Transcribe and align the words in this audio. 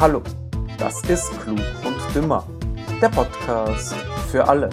Hallo, 0.00 0.22
das 0.78 1.06
ist 1.10 1.30
Klug 1.42 1.58
und 1.84 2.14
Dümmer, 2.14 2.48
der 3.02 3.10
Podcast 3.10 3.92
für 4.30 4.48
alle. 4.48 4.70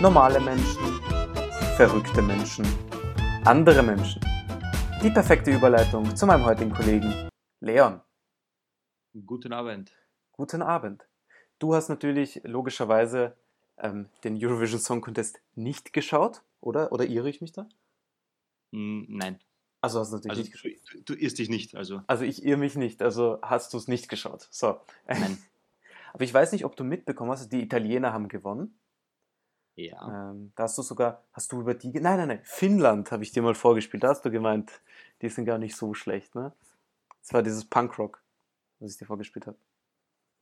Normale 0.00 0.40
Menschen, 0.40 1.02
verrückte 1.76 2.22
Menschen, 2.22 2.64
andere 3.44 3.82
Menschen. 3.82 4.22
Die 5.02 5.10
perfekte 5.10 5.50
Überleitung 5.54 6.16
zu 6.16 6.24
meinem 6.24 6.46
heutigen 6.46 6.72
Kollegen 6.72 7.28
Leon. 7.60 8.00
Guten 9.26 9.52
Abend. 9.52 9.92
Guten 10.32 10.62
Abend. 10.62 11.06
Du 11.58 11.74
hast 11.74 11.90
natürlich 11.90 12.40
logischerweise 12.44 13.36
ähm, 13.76 14.08
den 14.24 14.42
Eurovision 14.42 14.80
Song 14.80 15.02
Contest 15.02 15.42
nicht 15.56 15.92
geschaut, 15.92 16.42
oder? 16.62 16.90
Oder 16.90 17.04
irre 17.04 17.28
ich 17.28 17.42
mich 17.42 17.52
da? 17.52 17.68
Mm, 18.70 19.04
Nein. 19.08 19.38
Also 19.82 20.00
hast 20.00 20.10
du 20.12 20.16
natürlich 20.16 20.30
Also 20.38 20.42
nicht 20.42 20.52
geschaut. 20.52 20.94
du, 21.06 21.14
du 21.14 21.20
irrst 21.20 21.38
dich 21.38 21.48
nicht. 21.50 21.74
Also 21.74 22.02
Also 22.06 22.24
ich 22.24 22.42
irre 22.44 22.56
mich 22.56 22.76
nicht, 22.76 23.02
also 23.02 23.38
hast 23.42 23.74
du 23.74 23.76
es 23.78 23.88
nicht 23.88 24.08
geschaut. 24.08 24.48
So. 24.50 24.80
nein. 25.06 25.36
Aber 26.14 26.24
ich 26.24 26.32
weiß 26.32 26.52
nicht, 26.52 26.64
ob 26.64 26.76
du 26.76 26.84
mitbekommen 26.84 27.30
hast, 27.30 27.48
die 27.52 27.62
Italiener 27.62 28.12
haben 28.12 28.28
gewonnen. 28.28 28.78
Ja. 29.76 30.30
Ähm, 30.30 30.52
da 30.56 30.64
hast 30.64 30.76
du 30.76 30.82
sogar, 30.82 31.22
hast 31.32 31.50
du 31.52 31.60
über 31.60 31.72
die, 31.74 31.88
nein, 31.88 32.18
nein, 32.18 32.28
nein, 32.28 32.40
Finnland 32.44 33.10
habe 33.10 33.22
ich 33.22 33.32
dir 33.32 33.42
mal 33.42 33.54
vorgespielt. 33.54 34.02
Da 34.04 34.08
hast 34.08 34.22
du 34.24 34.30
gemeint, 34.30 34.70
die 35.22 35.28
sind 35.30 35.46
gar 35.46 35.56
nicht 35.58 35.74
so 35.74 35.94
schlecht, 35.94 36.34
ne? 36.34 36.52
Das 37.22 37.32
war 37.32 37.42
dieses 37.42 37.64
Punkrock, 37.64 38.20
was 38.80 38.92
ich 38.92 38.98
dir 38.98 39.06
vorgespielt 39.06 39.46
habe. 39.46 39.56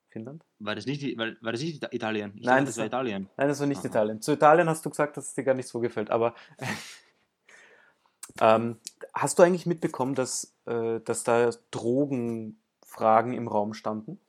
Finnland? 0.09 0.45
War 0.59 0.75
das 0.75 0.87
nicht, 0.87 1.17
war, 1.17 1.29
war 1.41 1.53
das 1.53 1.61
nicht 1.61 1.77
Ita- 1.85 1.93
Italien? 1.95 2.33
Ich 2.35 2.45
Nein, 2.45 2.65
dachte, 2.65 2.67
das 2.67 2.75
das 2.75 2.77
war 2.79 2.83
war- 2.83 2.87
Italien. 2.89 3.31
Nein, 3.37 3.49
das 3.49 3.61
war 3.61 3.67
nicht 3.69 3.79
Aha. 3.79 3.87
Italien. 3.87 4.21
Zu 4.21 4.33
Italien 4.33 4.69
hast 4.69 4.85
du 4.85 4.91
gesagt, 4.91 5.17
dass 5.17 5.29
es 5.29 5.35
dir 5.35 5.45
gar 5.45 5.55
nicht 5.55 5.69
so 5.69 5.79
gefällt, 5.79 6.11
aber 6.11 6.35
ähm, 8.41 8.77
hast 9.15 9.39
du 9.39 9.43
eigentlich 9.43 9.67
mitbekommen, 9.67 10.15
dass, 10.15 10.55
äh, 10.67 11.01
dass 11.01 11.25
da 11.25 11.51
Drogenfragen 11.71 13.33
im 13.33 13.49
Raum 13.49 13.75
standen? 13.75 14.21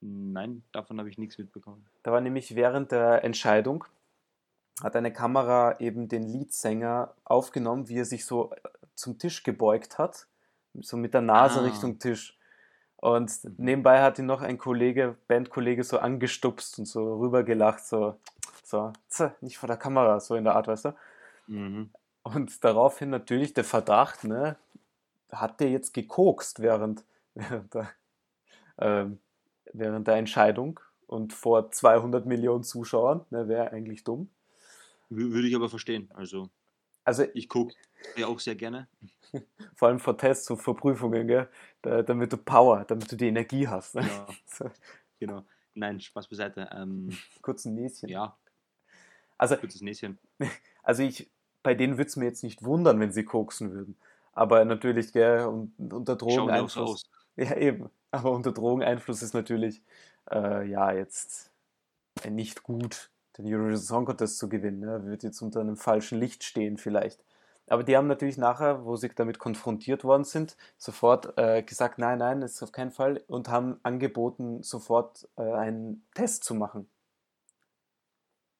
Nein, 0.00 0.62
davon 0.72 0.98
habe 0.98 1.08
ich 1.08 1.18
nichts 1.18 1.38
mitbekommen. 1.38 1.86
Da 2.02 2.12
war 2.12 2.20
nämlich 2.20 2.54
während 2.54 2.92
der 2.92 3.24
Entscheidung, 3.24 3.84
hat 4.82 4.94
eine 4.94 5.12
Kamera 5.12 5.80
eben 5.80 6.08
den 6.08 6.22
Leadsänger 6.22 7.14
aufgenommen, 7.24 7.88
wie 7.88 7.98
er 7.98 8.04
sich 8.04 8.26
so 8.26 8.52
äh, 8.52 8.56
zum 8.94 9.18
Tisch 9.18 9.42
gebeugt 9.42 9.98
hat, 9.98 10.26
so 10.74 10.96
mit 10.98 11.14
der 11.14 11.22
Nase 11.22 11.60
Ah. 11.60 11.62
Richtung 11.62 11.98
Tisch. 11.98 12.38
Und 12.96 13.32
Mhm. 13.44 13.54
nebenbei 13.58 14.02
hat 14.02 14.18
ihn 14.18 14.26
noch 14.26 14.42
ein 14.42 14.58
Kollege, 14.58 15.16
Bandkollege, 15.28 15.82
so 15.84 15.98
angestupst 15.98 16.78
und 16.78 16.86
so 16.86 17.16
rübergelacht, 17.18 17.84
so, 17.84 18.16
so, 18.64 18.92
"Tse, 19.08 19.34
nicht 19.40 19.58
vor 19.58 19.66
der 19.68 19.76
Kamera, 19.78 20.20
so 20.20 20.34
in 20.34 20.44
der 20.44 20.56
Art, 20.56 20.68
weißt 20.68 20.86
du? 20.86 20.94
Mhm. 21.48 21.90
Und 22.34 22.64
daraufhin 22.64 23.10
natürlich 23.10 23.54
der 23.54 23.64
Verdacht, 23.64 24.24
ne, 24.24 24.56
hat 25.30 25.60
der 25.60 25.70
jetzt 25.70 25.94
gekokst 25.94 26.60
während, 26.60 27.04
während, 27.34 27.74
der, 27.74 27.88
ähm, 28.78 29.18
während 29.72 30.06
der 30.08 30.16
Entscheidung 30.16 30.80
und 31.06 31.32
vor 31.32 31.70
200 31.70 32.26
Millionen 32.26 32.64
Zuschauern, 32.64 33.24
ne, 33.30 33.48
wäre 33.48 33.70
eigentlich 33.72 34.04
dumm. 34.04 34.30
Wü- 35.10 35.32
Würde 35.32 35.48
ich 35.48 35.54
aber 35.54 35.68
verstehen. 35.68 36.10
Also 36.14 36.50
Also 37.04 37.24
ich 37.34 37.48
gucke 37.48 37.74
ja 38.16 38.26
auch 38.26 38.40
sehr 38.40 38.56
gerne. 38.56 38.88
vor 39.76 39.88
allem 39.88 40.00
vor 40.00 40.16
Tests 40.18 40.50
und 40.50 40.58
vor 40.58 40.76
Prüfungen, 40.76 41.28
gell, 41.28 41.48
da, 41.82 42.02
damit 42.02 42.32
du 42.32 42.36
Power, 42.36 42.84
damit 42.84 43.10
du 43.12 43.16
die 43.16 43.28
Energie 43.28 43.68
hast. 43.68 43.94
Ne? 43.94 44.02
Ja, 44.02 44.26
So, 44.46 44.70
genau. 45.20 45.44
Nein, 45.74 46.00
Spaß 46.00 46.28
beiseite. 46.28 46.68
Ähm, 46.72 47.16
kurz 47.42 47.64
ein 47.66 47.74
Näschen. 47.74 48.08
ja, 48.08 48.36
Also, 49.38 49.56
kurzes 49.56 49.82
Näschen. 49.82 50.18
also 50.82 51.02
ich, 51.02 51.30
bei 51.66 51.74
denen 51.74 51.98
würde 51.98 52.06
es 52.06 52.14
mir 52.14 52.26
jetzt 52.26 52.44
nicht 52.44 52.62
wundern, 52.62 53.00
wenn 53.00 53.10
sie 53.10 53.24
koksen 53.24 53.72
würden. 53.72 53.96
Aber 54.32 54.64
natürlich, 54.64 55.12
gell, 55.12 55.46
und, 55.46 55.92
unter 55.92 56.14
Drogeneinfluss. 56.14 57.10
Ja, 57.36 57.56
eben. 57.56 57.90
Aber 58.12 58.30
unter 58.30 58.52
Drogeneinfluss 58.52 59.20
ist 59.20 59.34
natürlich, 59.34 59.82
äh, 60.30 60.64
ja, 60.64 60.92
jetzt 60.92 61.50
äh, 62.22 62.30
nicht 62.30 62.62
gut, 62.62 63.10
den 63.36 63.52
Eurovision 63.52 63.82
Song 63.84 64.04
Contest 64.04 64.38
zu 64.38 64.48
gewinnen. 64.48 64.78
Ne? 64.78 65.04
Wird 65.06 65.24
jetzt 65.24 65.42
unter 65.42 65.60
einem 65.60 65.76
falschen 65.76 66.20
Licht 66.20 66.44
stehen 66.44 66.78
vielleicht. 66.78 67.24
Aber 67.66 67.82
die 67.82 67.96
haben 67.96 68.06
natürlich 68.06 68.38
nachher, 68.38 68.84
wo 68.84 68.94
sie 68.94 69.08
damit 69.08 69.40
konfrontiert 69.40 70.04
worden 70.04 70.22
sind, 70.22 70.56
sofort 70.78 71.36
äh, 71.36 71.64
gesagt, 71.64 71.98
nein, 71.98 72.20
nein, 72.20 72.40
das 72.42 72.52
ist 72.52 72.62
auf 72.62 72.70
keinen 72.70 72.92
Fall 72.92 73.24
und 73.26 73.48
haben 73.48 73.80
angeboten, 73.82 74.62
sofort 74.62 75.28
äh, 75.36 75.42
einen 75.42 76.06
Test 76.14 76.44
zu 76.44 76.54
machen. 76.54 76.88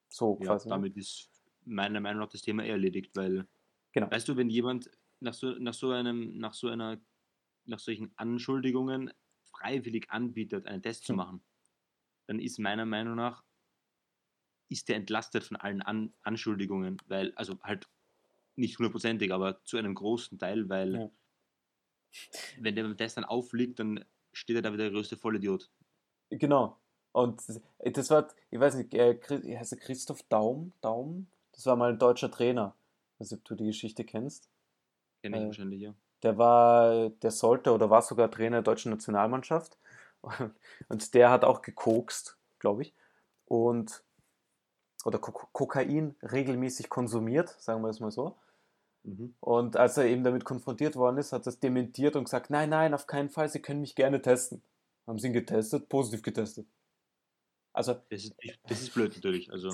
So 0.08 0.38
Ja, 0.40 0.48
quasi. 0.48 0.68
ne? 0.68 0.74
damit 0.74 0.96
ist 0.96 1.35
meiner 1.66 2.00
Meinung 2.00 2.22
nach 2.22 2.30
das 2.30 2.42
Thema 2.42 2.64
erledigt, 2.64 3.16
weil 3.16 3.48
Genau. 3.92 4.10
weißt 4.10 4.28
du, 4.28 4.36
wenn 4.36 4.50
jemand 4.50 4.90
nach 5.20 5.34
so, 5.34 5.52
nach 5.58 5.74
so 5.74 5.90
einem, 5.92 6.38
nach 6.38 6.54
so 6.54 6.68
einer, 6.68 7.00
nach 7.66 7.80
solchen 7.80 8.12
Anschuldigungen 8.16 9.12
freiwillig 9.42 10.10
anbietet, 10.10 10.66
einen 10.66 10.82
Test 10.82 11.04
zu 11.06 11.14
Hm. 11.14 11.16
machen, 11.16 11.42
dann 12.26 12.40
ist 12.40 12.58
meiner 12.60 12.86
Meinung 12.86 13.16
nach 13.16 13.44
ist 14.68 14.88
der 14.88 14.96
entlastet 14.96 15.42
von 15.44 15.56
allen 15.56 15.82
An 15.82 16.14
Anschuldigungen, 16.22 16.98
weil, 17.06 17.32
also 17.34 17.60
halt 17.62 17.88
nicht 18.56 18.78
hundertprozentig, 18.78 19.32
aber 19.32 19.64
zu 19.64 19.76
einem 19.78 19.94
großen 19.94 20.38
Teil, 20.38 20.68
weil 20.68 20.92
Ja. 20.92 21.10
wenn 22.56 22.74
der 22.74 22.82
beim 22.84 22.96
Test 22.96 23.16
dann 23.16 23.24
aufliegt, 23.24 23.78
dann 23.78 24.04
steht 24.32 24.56
er 24.56 24.62
da 24.62 24.72
wie 24.72 24.76
der 24.76 24.90
größte 24.90 25.16
Vollidiot. 25.16 25.70
Genau. 26.30 26.76
Und 27.12 27.48
das- 27.48 28.10
war, 28.10 28.28
ich 28.50 28.60
weiß 28.60 28.74
nicht, 28.76 28.94
äh, 28.94 29.18
heißt 29.56 29.72
er 29.72 29.78
Christoph 29.78 30.22
Daum? 30.24 30.72
Daum? 30.80 31.26
Das 31.56 31.66
war 31.66 31.76
mal 31.76 31.90
ein 31.90 31.98
deutscher 31.98 32.30
Trainer. 32.30 32.76
Ich 33.14 33.20
weiß 33.20 33.30
nicht, 33.32 33.40
ob 33.40 33.44
du 33.46 33.54
die 33.56 33.66
Geschichte 33.66 34.04
kennst. 34.04 34.48
Kenne 35.22 35.38
ich 35.38 35.42
Äh, 35.42 35.46
wahrscheinlich, 35.46 35.80
ja. 35.80 35.94
Der 36.22 36.38
war, 36.38 37.10
der 37.10 37.30
sollte 37.30 37.72
oder 37.72 37.90
war 37.90 38.02
sogar 38.02 38.30
Trainer 38.30 38.58
der 38.58 38.62
deutschen 38.62 38.90
Nationalmannschaft. 38.90 39.78
Und 40.88 41.14
der 41.14 41.30
hat 41.30 41.44
auch 41.44 41.62
gekokst, 41.62 42.38
glaube 42.58 42.82
ich. 42.82 42.94
Und, 43.46 44.04
oder 45.04 45.18
Ko 45.18 45.32
Kokain 45.52 46.16
regelmäßig 46.22 46.88
konsumiert, 46.88 47.50
sagen 47.60 47.82
wir 47.82 47.88
es 47.90 48.00
mal 48.00 48.10
so. 48.10 48.36
Mhm. 49.04 49.34
Und 49.40 49.76
als 49.76 49.96
er 49.96 50.06
eben 50.06 50.24
damit 50.24 50.44
konfrontiert 50.44 50.96
worden 50.96 51.18
ist, 51.18 51.32
hat 51.32 51.46
er 51.46 51.50
es 51.52 51.60
dementiert 51.60 52.16
und 52.16 52.24
gesagt, 52.24 52.50
nein, 52.50 52.70
nein, 52.70 52.94
auf 52.94 53.06
keinen 53.06 53.30
Fall, 53.30 53.48
Sie 53.48 53.62
können 53.62 53.80
mich 53.80 53.94
gerne 53.94 54.20
testen. 54.22 54.62
Haben 55.06 55.18
sie 55.18 55.28
ihn 55.28 55.32
getestet, 55.32 55.88
positiv 55.88 56.22
getestet. 56.22 56.66
Also 57.72 57.94
Das, 58.10 58.24
ist, 58.24 58.34
das 58.68 58.82
ist 58.82 58.94
blöd 58.94 59.14
natürlich. 59.14 59.52
Also, 59.52 59.70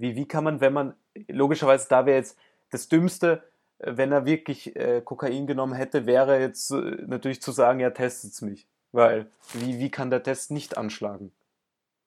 Wie, 0.00 0.16
wie 0.16 0.26
kann 0.26 0.44
man, 0.44 0.60
wenn 0.60 0.72
man, 0.72 0.94
logischerweise, 1.28 1.88
da 1.88 2.06
wäre 2.06 2.18
jetzt 2.18 2.38
das 2.70 2.88
Dümmste, 2.88 3.42
äh, 3.78 3.96
wenn 3.96 4.12
er 4.12 4.26
wirklich 4.26 4.74
äh, 4.76 5.02
Kokain 5.02 5.46
genommen 5.46 5.74
hätte, 5.74 6.06
wäre 6.06 6.40
jetzt 6.40 6.70
äh, 6.70 6.96
natürlich 7.06 7.42
zu 7.42 7.52
sagen, 7.52 7.80
ja, 7.80 7.90
testet's 7.90 8.42
mich. 8.42 8.66
Weil, 8.92 9.30
wie, 9.52 9.78
wie 9.78 9.90
kann 9.90 10.10
der 10.10 10.22
Test 10.22 10.50
nicht 10.50 10.76
anschlagen? 10.76 11.32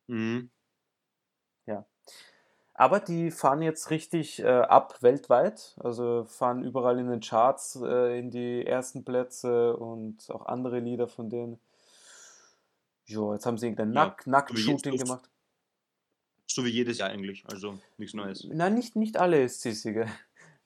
mhm. 0.07 0.49
Aber 2.75 2.99
die 2.99 3.29
fahren 3.29 3.61
jetzt 3.61 3.91
richtig 3.91 4.41
äh, 4.41 4.47
ab 4.47 4.97
weltweit, 5.01 5.75
also 5.79 6.25
fahren 6.25 6.63
überall 6.63 6.99
in 6.99 7.07
den 7.07 7.19
Charts 7.19 7.79
äh, 7.81 8.17
in 8.17 8.31
die 8.31 8.65
ersten 8.65 9.05
Plätze 9.05 9.77
und 9.77 10.29
auch 10.31 10.47
andere 10.47 10.79
Lieder 10.79 11.07
von 11.07 11.29
denen. 11.29 11.59
Jo, 13.05 13.33
jetzt 13.33 13.45
haben 13.45 13.59
sie 13.59 13.67
irgendein 13.67 13.93
Ja, 13.93 14.05
Nack 14.05 14.25
Nackt-Shooting 14.25 14.97
gemacht. 14.97 15.29
So 16.53 16.65
wie 16.65 16.69
jedes 16.69 16.97
Jahr 16.99 17.09
eigentlich. 17.09 17.43
Also 17.47 17.79
nichts 17.97 18.13
Neues. 18.13 18.43
Nein, 18.43 18.75
nicht, 18.75 18.95
nicht 18.95 19.17
alle 19.17 19.43
ist 19.43 19.61
Sissige. 19.61 20.07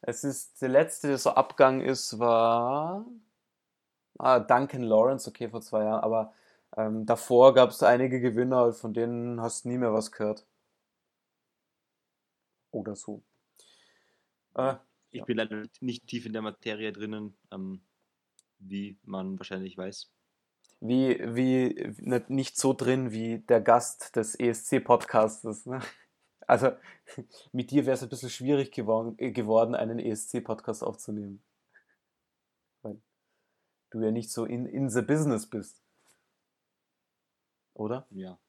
Es 0.01 0.23
ist, 0.23 0.61
der 0.61 0.69
letzte, 0.69 1.07
der 1.07 1.17
so 1.17 1.31
Abgang 1.31 1.81
ist, 1.81 2.19
war 2.19 3.05
ah, 4.19 4.39
Duncan 4.39 4.83
Lawrence, 4.83 5.27
okay, 5.29 5.49
vor 5.49 5.61
zwei 5.61 5.83
Jahren, 5.83 6.03
aber 6.03 6.33
ähm, 6.75 7.05
davor 7.05 7.53
gab 7.53 7.69
es 7.71 7.83
einige 7.83 8.19
Gewinner, 8.19 8.73
von 8.73 8.93
denen 8.93 9.41
hast 9.41 9.65
du 9.65 9.69
nie 9.69 9.77
mehr 9.77 9.93
was 9.93 10.11
gehört. 10.11 10.45
Oder 12.71 12.95
so. 12.95 13.23
Äh, 14.55 14.75
Ich 15.09 15.19
Ja. 15.19 15.25
bin 15.25 15.37
leider 15.37 15.63
nicht 15.79 16.05
tief 16.05 16.25
in 16.25 16.33
der 16.33 16.41
Materie 16.41 16.91
drinnen, 16.91 17.37
ähm, 17.51 17.81
wie 18.59 18.97
man 19.03 19.39
wahrscheinlich 19.39 19.77
weiß. 19.77 20.11
Wie, 20.79 21.19
wie, 21.35 21.93
nicht- 21.99 22.29
nicht 22.29 22.57
so 22.57 22.73
drin 22.73 23.11
wie 23.11 23.39
der 23.39 23.61
Gast 23.61 24.15
des 24.15 24.35
ESC-Podcastes. 24.39 25.65
Ne? 25.65 25.79
Also 26.45 26.71
mit 27.51 27.71
dir 27.71 27.85
wäre 27.85 27.95
es 27.95 28.03
ein 28.03 28.09
bisschen 28.09 28.29
schwierig 28.29 28.71
geworden, 28.71 29.15
äh, 29.17 29.31
geworden 29.31 29.75
einen 29.75 29.99
ESC-Podcast 29.99 30.83
aufzunehmen. 30.83 31.41
Weil 32.81 33.01
du 33.89 34.01
ja 34.01 34.11
nicht 34.11 34.31
so 34.31 34.45
in, 34.45 34.65
in 34.65 34.89
the 34.89 35.01
business 35.01 35.47
bist. 35.49 35.81
Oder? 37.73 38.07
Ja. 38.11 38.39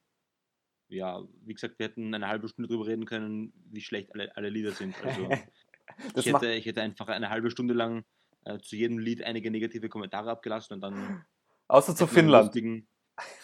Ja, 0.87 1.23
wie 1.45 1.53
gesagt, 1.53 1.77
wir 1.77 1.87
hätten 1.87 2.13
eine 2.15 2.27
halbe 2.27 2.47
Stunde 2.47 2.67
drüber 2.67 2.87
reden 2.87 3.05
können, 3.05 3.53
wie 3.71 3.81
schlecht 3.81 4.11
alle, 4.13 4.35
alle 4.35 4.49
Lieder 4.49 4.71
sind. 4.71 4.95
Also 5.03 5.29
ich, 6.15 6.25
hätte, 6.25 6.51
ich 6.53 6.65
hätte 6.65 6.81
einfach 6.81 7.07
eine 7.09 7.29
halbe 7.29 7.51
Stunde 7.51 7.75
lang 7.75 8.05
äh, 8.45 8.57
zu 8.59 8.75
jedem 8.75 8.97
Lied 8.97 9.23
einige 9.23 9.51
negative 9.51 9.87
Kommentare 9.89 10.31
abgelassen 10.31 10.73
und 10.73 10.81
dann 10.81 11.25
außer 11.69 11.95
zu 11.95 12.01
wir 12.01 12.07
einen 12.07 12.15
Finnland. 12.15 12.45
lustigen, 12.47 12.87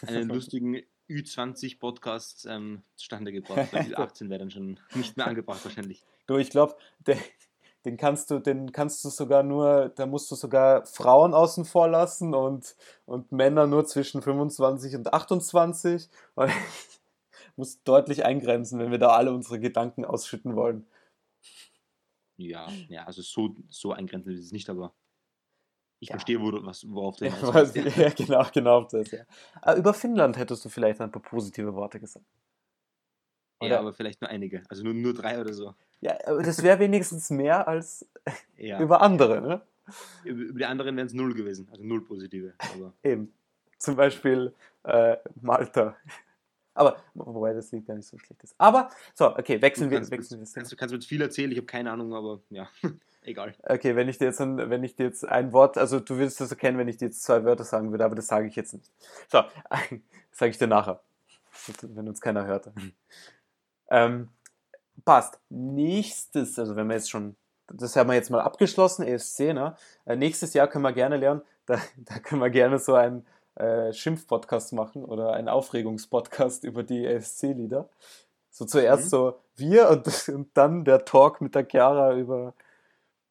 einen 0.05 0.29
lustigen 0.29 0.81
Ü20-Podcast 1.09 2.47
ähm, 2.49 2.83
zustande 2.95 3.31
gebracht. 3.31 3.71
Weil 3.71 3.85
die 3.85 3.95
18 3.95 4.29
wäre 4.29 4.39
dann 4.39 4.51
schon 4.51 4.79
nicht 4.93 5.15
mehr 5.15 5.27
angebracht 5.27 5.63
wahrscheinlich. 5.63 6.03
Du, 6.27 6.37
ich 6.37 6.49
glaube, 6.49 6.75
den 7.85 7.97
kannst 7.97 8.31
du, 8.31 8.39
den 8.39 8.71
kannst 8.71 9.05
du 9.05 9.09
sogar 9.09 9.43
nur, 9.43 9.89
da 9.95 10.07
musst 10.07 10.29
du 10.31 10.35
sogar 10.35 10.85
Frauen 10.85 11.33
außen 11.33 11.65
vor 11.65 11.87
lassen 11.87 12.33
und, 12.33 12.75
und 13.05 13.31
Männer 13.31 13.67
nur 13.67 13.85
zwischen 13.85 14.21
25 14.21 14.95
und 14.95 15.13
28. 15.13 16.09
Und 16.33 16.51
muss 17.55 17.83
deutlich 17.83 18.25
eingrenzen, 18.25 18.79
wenn 18.79 18.91
wir 18.91 18.97
da 18.97 19.09
alle 19.09 19.31
unsere 19.31 19.59
Gedanken 19.59 20.03
ausschütten 20.03 20.55
wollen. 20.55 20.85
Ja, 22.37 22.67
ja, 22.89 23.05
also 23.05 23.21
so, 23.21 23.55
so 23.69 23.93
eingrenzen 23.93 24.33
ist 24.33 24.43
es 24.43 24.51
nicht, 24.51 24.69
aber 24.69 24.93
ich 26.05 26.09
Ja. 26.09 26.13
verstehe, 26.13 26.39
wo 26.39 26.51
du, 26.51 26.63
was, 26.65 26.85
worauf 26.89 27.17
du 27.17 27.25
Ja, 27.25 27.35
hinaus 27.35 27.75
ja. 27.75 27.83
ja, 27.97 28.09
genau, 28.09 28.45
genau 28.53 28.81
das, 28.83 29.11
ja. 29.11 29.23
Aber 29.61 29.77
über 29.77 29.93
Finnland 29.93 30.37
hättest 30.37 30.63
du 30.63 30.69
vielleicht 30.69 31.01
ein 31.01 31.11
paar 31.11 31.21
positive 31.21 31.73
Worte 31.73 31.99
gesagt. 31.99 32.25
Ja, 33.61 33.67
Oder? 33.67 33.79
aber 33.79 33.93
vielleicht 33.93 34.21
nur 34.21 34.29
einige. 34.29 34.63
Also 34.69 34.83
nur, 34.83 34.93
nur 34.93 35.13
drei 35.13 35.39
oder 35.41 35.53
so. 35.53 35.73
Ja, 36.01 36.15
aber 36.25 36.43
das 36.43 36.61
wäre 36.61 36.77
wenigstens 36.79 37.29
mehr 37.29 37.67
als 37.67 38.07
Ja. 38.57 38.79
über 38.81 39.01
andere, 39.01 39.41
ne? 39.41 39.61
Über, 40.23 40.53
die 40.53 40.65
anderen 40.65 40.95
wären 40.97 41.07
es 41.07 41.13
null 41.13 41.33
gewesen. 41.33 41.67
Also 41.71 41.83
null 41.83 42.03
positive. 42.03 42.53
Aber 42.59 42.93
Eben. 43.03 43.33
Zum 43.79 43.95
Beispiel 43.95 44.53
äh, 44.83 45.17
Malta. 45.41 45.95
Aber, 46.73 46.97
wobei 47.13 47.53
das 47.53 47.71
Lied 47.71 47.85
gar 47.87 47.95
nicht 47.95 48.07
so 48.07 48.17
schlecht 48.17 48.43
ist. 48.43 48.53
Aber, 48.57 48.89
so, 49.13 49.35
okay, 49.37 49.61
wechseln 49.61 49.85
du 49.87 49.91
wir, 49.91 49.97
kannst, 49.99 50.11
wechseln 50.11 50.39
mit, 50.41 50.53
kannst, 50.53 50.71
du 50.71 50.75
kannst 50.75 50.93
mit 50.93 51.05
viel 51.05 51.21
erzählen, 51.21 51.51
ich 51.51 51.57
habe 51.57 51.65
keine 51.67 51.91
Ahnung, 51.91 52.13
aber 52.13 52.41
ja, 52.49 52.67
egal. 53.25 53.53
Okay, 53.63 53.95
wenn 53.95 54.09
ich 54.09 54.17
dir 54.17 54.25
jetzt 54.25 54.41
ein, 54.41 54.69
wenn 54.69 54.83
ich 54.83 54.95
dir 54.95 55.05
jetzt 55.05 55.27
ein 55.27 55.53
Wort, 55.53 55.77
also 55.77 55.99
du 55.99 56.17
würdest 56.17 56.39
das 56.41 56.51
erkennen, 56.51 56.77
wenn 56.77 56.87
ich 56.87 56.97
dir 56.97 57.05
jetzt 57.05 57.23
zwei 57.23 57.43
Wörter 57.43 57.63
sagen 57.63 57.91
würde, 57.91 58.05
aber 58.05 58.15
das 58.15 58.27
sage 58.27 58.47
ich 58.47 58.55
jetzt 58.55 58.73
nicht. 58.73 58.91
So, 59.29 59.43
sage 60.31 60.51
ich 60.51 60.57
dir 60.57 60.67
nachher, 60.67 61.01
wenn 61.81 62.07
uns 62.07 62.21
keiner 62.21 62.45
hört. 62.45 62.71
Ähm, 63.89 64.29
passt. 65.03 65.39
Nächstes, 65.49 66.57
also 66.59 66.75
wenn 66.75 66.87
wir 66.87 66.95
jetzt 66.95 67.09
schon, 67.09 67.35
das 67.67 67.95
haben 67.95 68.09
wir 68.09 68.15
jetzt 68.15 68.29
mal 68.29 68.41
abgeschlossen, 68.41 69.05
ESC, 69.05 69.53
ne? 69.53 69.75
Äh, 70.05 70.15
nächstes 70.15 70.53
Jahr 70.53 70.67
können 70.67 70.83
wir 70.83 70.93
gerne 70.93 71.17
lernen, 71.17 71.41
da, 71.65 71.79
da 71.97 72.19
können 72.19 72.41
wir 72.41 72.49
gerne 72.49 72.79
so 72.79 72.93
einen 72.93 73.25
äh, 73.55 73.91
Schimpf-Podcast 73.93 74.73
machen 74.73 75.03
oder 75.03 75.33
einen 75.33 75.49
Aufregungspodcast 75.49 76.63
über 76.63 76.83
die 76.83 77.05
ESC-Lieder. 77.05 77.89
So 78.51 78.65
zuerst 78.65 79.05
Mhm. 79.05 79.09
so 79.09 79.39
wir 79.55 79.89
und, 79.89 80.29
und 80.29 80.49
dann 80.55 80.85
der 80.85 81.05
Talk 81.05 81.41
mit 81.41 81.55
der 81.55 81.65
Chiara 81.69 82.15
über 82.15 82.53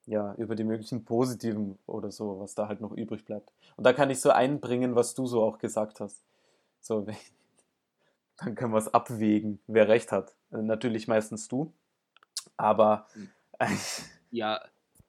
ja, 0.06 0.34
über 0.34 0.54
die 0.54 0.64
möglichen 0.64 1.04
positiven 1.04 1.78
oder 1.86 2.10
so, 2.10 2.40
was 2.40 2.54
da 2.54 2.68
halt 2.68 2.80
noch 2.80 2.92
übrig 2.92 3.24
bleibt. 3.24 3.52
Und 3.76 3.84
da 3.84 3.92
kann 3.92 4.10
ich 4.10 4.20
so 4.20 4.30
einbringen, 4.30 4.94
was 4.94 5.14
du 5.14 5.26
so 5.26 5.42
auch 5.42 5.58
gesagt 5.58 6.00
hast. 6.00 6.22
So, 6.80 7.06
dann 8.36 8.54
können 8.54 8.72
wir 8.72 8.78
es 8.78 8.92
abwägen, 8.92 9.60
wer 9.66 9.88
recht 9.88 10.12
hat. 10.12 10.34
Äh, 10.52 10.62
Natürlich 10.62 11.08
meistens 11.08 11.48
du, 11.48 11.72
aber. 12.56 13.06
Ja, 14.30 14.60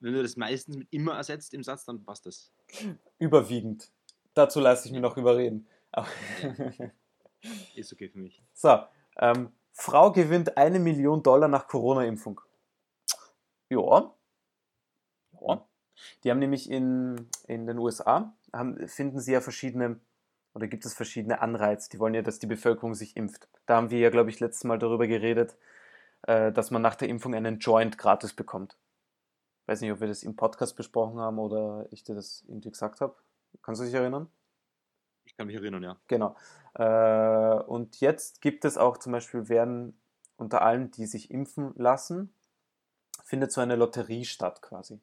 wenn 0.01 0.13
du 0.13 0.21
das 0.21 0.37
meistens 0.37 0.77
mit 0.77 0.87
immer 0.91 1.15
ersetzt 1.15 1.55
im 1.55 1.63
Satz, 1.63 1.83
dann 1.85 2.03
passt 2.03 2.27
das. 2.27 2.51
überwiegend. 3.17 3.89
Dazu 4.35 4.59
lasse 4.59 4.85
ich 4.85 4.91
mich 4.91 5.01
noch 5.01 5.17
überreden. 5.17 5.65
Aber 5.91 6.07
Ist 7.75 7.91
okay 7.91 8.09
für 8.09 8.19
mich. 8.19 8.39
so, 8.53 8.77
ähm, 9.17 9.51
Frau 9.71 10.11
gewinnt 10.11 10.57
eine 10.57 10.77
Million 10.77 11.23
Dollar 11.23 11.47
nach 11.47 11.67
Corona-Impfung. 11.67 12.39
Ja. 13.69 14.13
Ja. 15.47 15.65
Die 16.23 16.31
haben 16.31 16.39
nämlich 16.39 16.69
in, 16.69 17.29
in 17.47 17.67
den 17.67 17.77
USA, 17.77 18.33
haben, 18.51 18.87
finden 18.87 19.19
sie 19.19 19.33
ja 19.33 19.41
verschiedene, 19.41 19.99
oder 20.53 20.67
gibt 20.67 20.85
es 20.85 20.93
verschiedene 20.93 21.41
Anreize. 21.41 21.89
Die 21.89 21.99
wollen 21.99 22.13
ja, 22.13 22.21
dass 22.21 22.39
die 22.39 22.47
Bevölkerung 22.47 22.95
sich 22.95 23.15
impft. 23.15 23.47
Da 23.65 23.77
haben 23.77 23.89
wir 23.89 23.99
ja, 23.99 24.09
glaube 24.09 24.29
ich, 24.29 24.39
letztes 24.39 24.63
Mal 24.63 24.79
darüber 24.79 25.07
geredet, 25.07 25.55
äh, 26.23 26.51
dass 26.51 26.71
man 26.71 26.81
nach 26.81 26.95
der 26.95 27.09
Impfung 27.09 27.33
einen 27.35 27.59
Joint 27.59 27.97
gratis 27.97 28.33
bekommt. 28.33 28.77
Weiß 29.67 29.81
nicht, 29.81 29.91
ob 29.91 29.99
wir 29.99 30.07
das 30.07 30.23
im 30.23 30.35
Podcast 30.35 30.75
besprochen 30.75 31.19
haben 31.19 31.39
oder 31.39 31.87
ich 31.91 32.03
dir 32.03 32.15
das 32.15 32.43
irgendwie 32.47 32.71
gesagt 32.71 33.01
habe. 33.01 33.15
Kannst 33.61 33.81
du 33.81 33.85
dich 33.85 33.93
erinnern? 33.93 34.29
Ich 35.25 35.35
kann 35.35 35.47
mich 35.47 35.55
erinnern, 35.55 35.81
ja. 35.81 35.97
Genau. 36.07 36.35
Äh, 36.75 37.63
und 37.63 37.99
jetzt 37.99 38.41
gibt 38.41 38.63
es 38.63 38.77
auch 38.77 38.97
zum 38.97 39.11
Beispiel, 39.11 39.49
werden 39.49 39.99
unter 40.37 40.61
allen, 40.61 40.91
die 40.91 41.05
sich 41.05 41.31
impfen 41.31 41.73
lassen, 41.75 42.33
findet 43.23 43.51
so 43.51 43.61
eine 43.61 43.75
Lotterie 43.75 44.25
statt 44.25 44.61
quasi. 44.61 44.99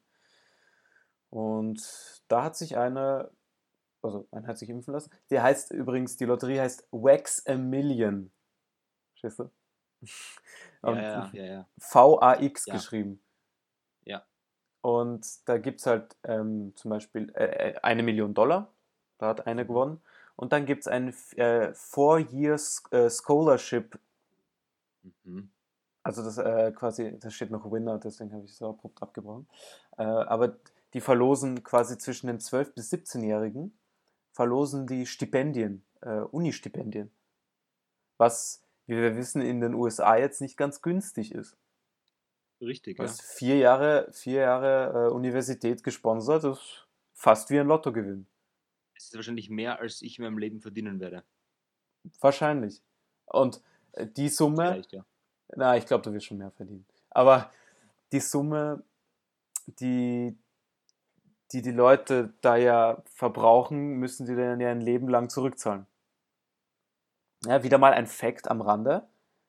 Und 1.33 2.23
da 2.29 2.45
hat 2.45 2.57
sich 2.57 2.77
eine, 2.77 3.31
also 4.03 4.29
eine 4.33 4.47
hat 4.47 4.59
sich 4.59 4.69
impfen 4.69 4.93
lassen. 4.93 5.11
Die 5.31 5.41
heißt 5.41 5.71
übrigens, 5.71 6.19
die 6.19 6.27
Lotterie 6.27 6.61
heißt 6.61 6.87
Wax 6.91 7.47
a 7.47 7.57
Million. 7.57 8.31
Verstehst 9.13 9.39
du? 9.39 9.51
Ja, 10.85 11.31
ja, 11.33 11.45
ja. 11.45 11.69
VAX 11.77 12.67
geschrieben. 12.67 13.23
Ja. 14.05 14.27
Und 14.83 15.49
da 15.49 15.57
gibt 15.57 15.81
es 15.81 15.87
halt 15.87 16.17
ähm, 16.25 16.75
zum 16.75 16.91
Beispiel 16.91 17.33
äh, 17.35 17.71
äh, 17.71 17.75
eine 17.83 18.03
Million 18.03 18.35
Dollar. 18.35 18.71
Da 19.17 19.29
hat 19.29 19.47
eine 19.47 19.65
gewonnen. 19.65 20.03
Und 20.37 20.53
dann 20.53 20.67
gibt 20.67 20.83
es 20.83 20.89
ein 20.89 21.15
äh, 21.37 21.73
Four-Year 21.73 22.61
äh, 22.91 23.09
Scholarship. 23.09 23.99
Mhm. 25.25 25.51
Also 26.03 26.23
das 26.23 26.37
äh, 26.37 26.73
quasi, 26.73 27.19
da 27.19 27.31
steht 27.31 27.51
noch 27.51 27.71
Winner, 27.71 27.99
deswegen 27.99 28.33
habe 28.33 28.45
ich 28.45 28.51
es 28.51 28.59
so 28.59 28.69
abrupt 28.71 29.01
abgebrochen. 29.01 29.49
Äh, 29.97 30.03
aber 30.03 30.57
die 30.95 31.01
verlosen 31.01 31.63
quasi 31.63 31.99
zwischen 31.99 32.27
den 32.27 32.39
12- 32.39 32.75
bis 32.75 32.93
17-Jährigen, 32.93 33.79
verlosen 34.33 34.87
die 34.87 35.07
Stipendien, 35.07 35.85
äh, 36.01 36.21
Uni-Stipendien. 36.21 37.11
Was, 38.19 38.63
wie 38.87 38.97
wir 38.97 39.17
wissen, 39.17 39.43
in 39.43 39.61
den 39.61 39.75
USA 39.75 40.17
jetzt 40.17 40.41
nicht 40.41 40.57
ganz 40.57 40.83
günstig 40.83 41.33
ist. 41.33 41.57
Richtig, 42.61 42.99
ja. 42.99 43.05
Was 43.05 43.21
vier 43.21 43.59
Jahre, 43.59 44.09
vier 44.13 44.43
Jahre 44.43 45.09
äh, 45.09 45.13
Universität 45.13 45.83
gesponsert, 45.83 46.45
ist 46.45 46.87
fast 47.13 47.51
wie 47.51 47.59
ein 47.59 47.67
Lottogewinn. 47.67 48.27
Es 48.95 49.07
ist 49.07 49.15
wahrscheinlich 49.15 49.51
mehr, 49.51 49.81
als 49.81 50.03
ich 50.03 50.19
in 50.19 50.25
meinem 50.25 50.39
Leben 50.39 50.61
verdienen 50.61 51.01
werde. 51.01 51.25
Wahrscheinlich. 52.21 52.83
Und 53.27 53.61
äh, 53.93 54.07
die 54.07 54.29
Summe, 54.29 54.73
Vielleicht, 54.73 54.93
ja. 54.93 55.05
na, 55.57 55.77
ich 55.77 55.87
glaube, 55.87 56.03
du 56.03 56.13
wirst 56.13 56.27
schon 56.27 56.39
mehr 56.39 56.53
verdienen. 56.53 56.87
Aber 57.11 57.53
die 58.13 58.21
Summe, 58.21 58.85
die, 59.67 60.37
die 61.53 61.63
die 61.63 61.73
Leute 61.73 62.33
da 62.41 62.57
ja 62.57 63.03
verbrauchen, 63.07 63.99
müssen 63.99 64.27
die 64.27 64.35
dann 64.35 64.61
ja 64.61 64.71
ein 64.71 64.81
Leben 64.81 65.09
lang 65.09 65.29
zurückzahlen. 65.29 65.87
Ja, 67.45 67.63
wieder 67.63 67.79
mal 67.79 67.93
ein 67.93 68.07
Fact 68.07 68.51
am 68.51 68.61
Rande. 68.61 69.07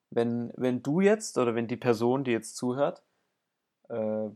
Wenn, 0.09 0.51
wenn 0.55 0.83
du 0.83 0.99
jetzt 0.99 1.37
oder 1.37 1.55
wenn 1.55 1.67
die 1.67 1.77
Person, 1.77 2.23
die 2.23 2.31
jetzt 2.31 2.55
zuhört, 2.55 3.03
äh, 3.89 4.29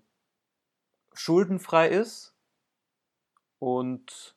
schuldenfrei 1.14 1.90
ist 1.90 2.34
und, 3.60 4.36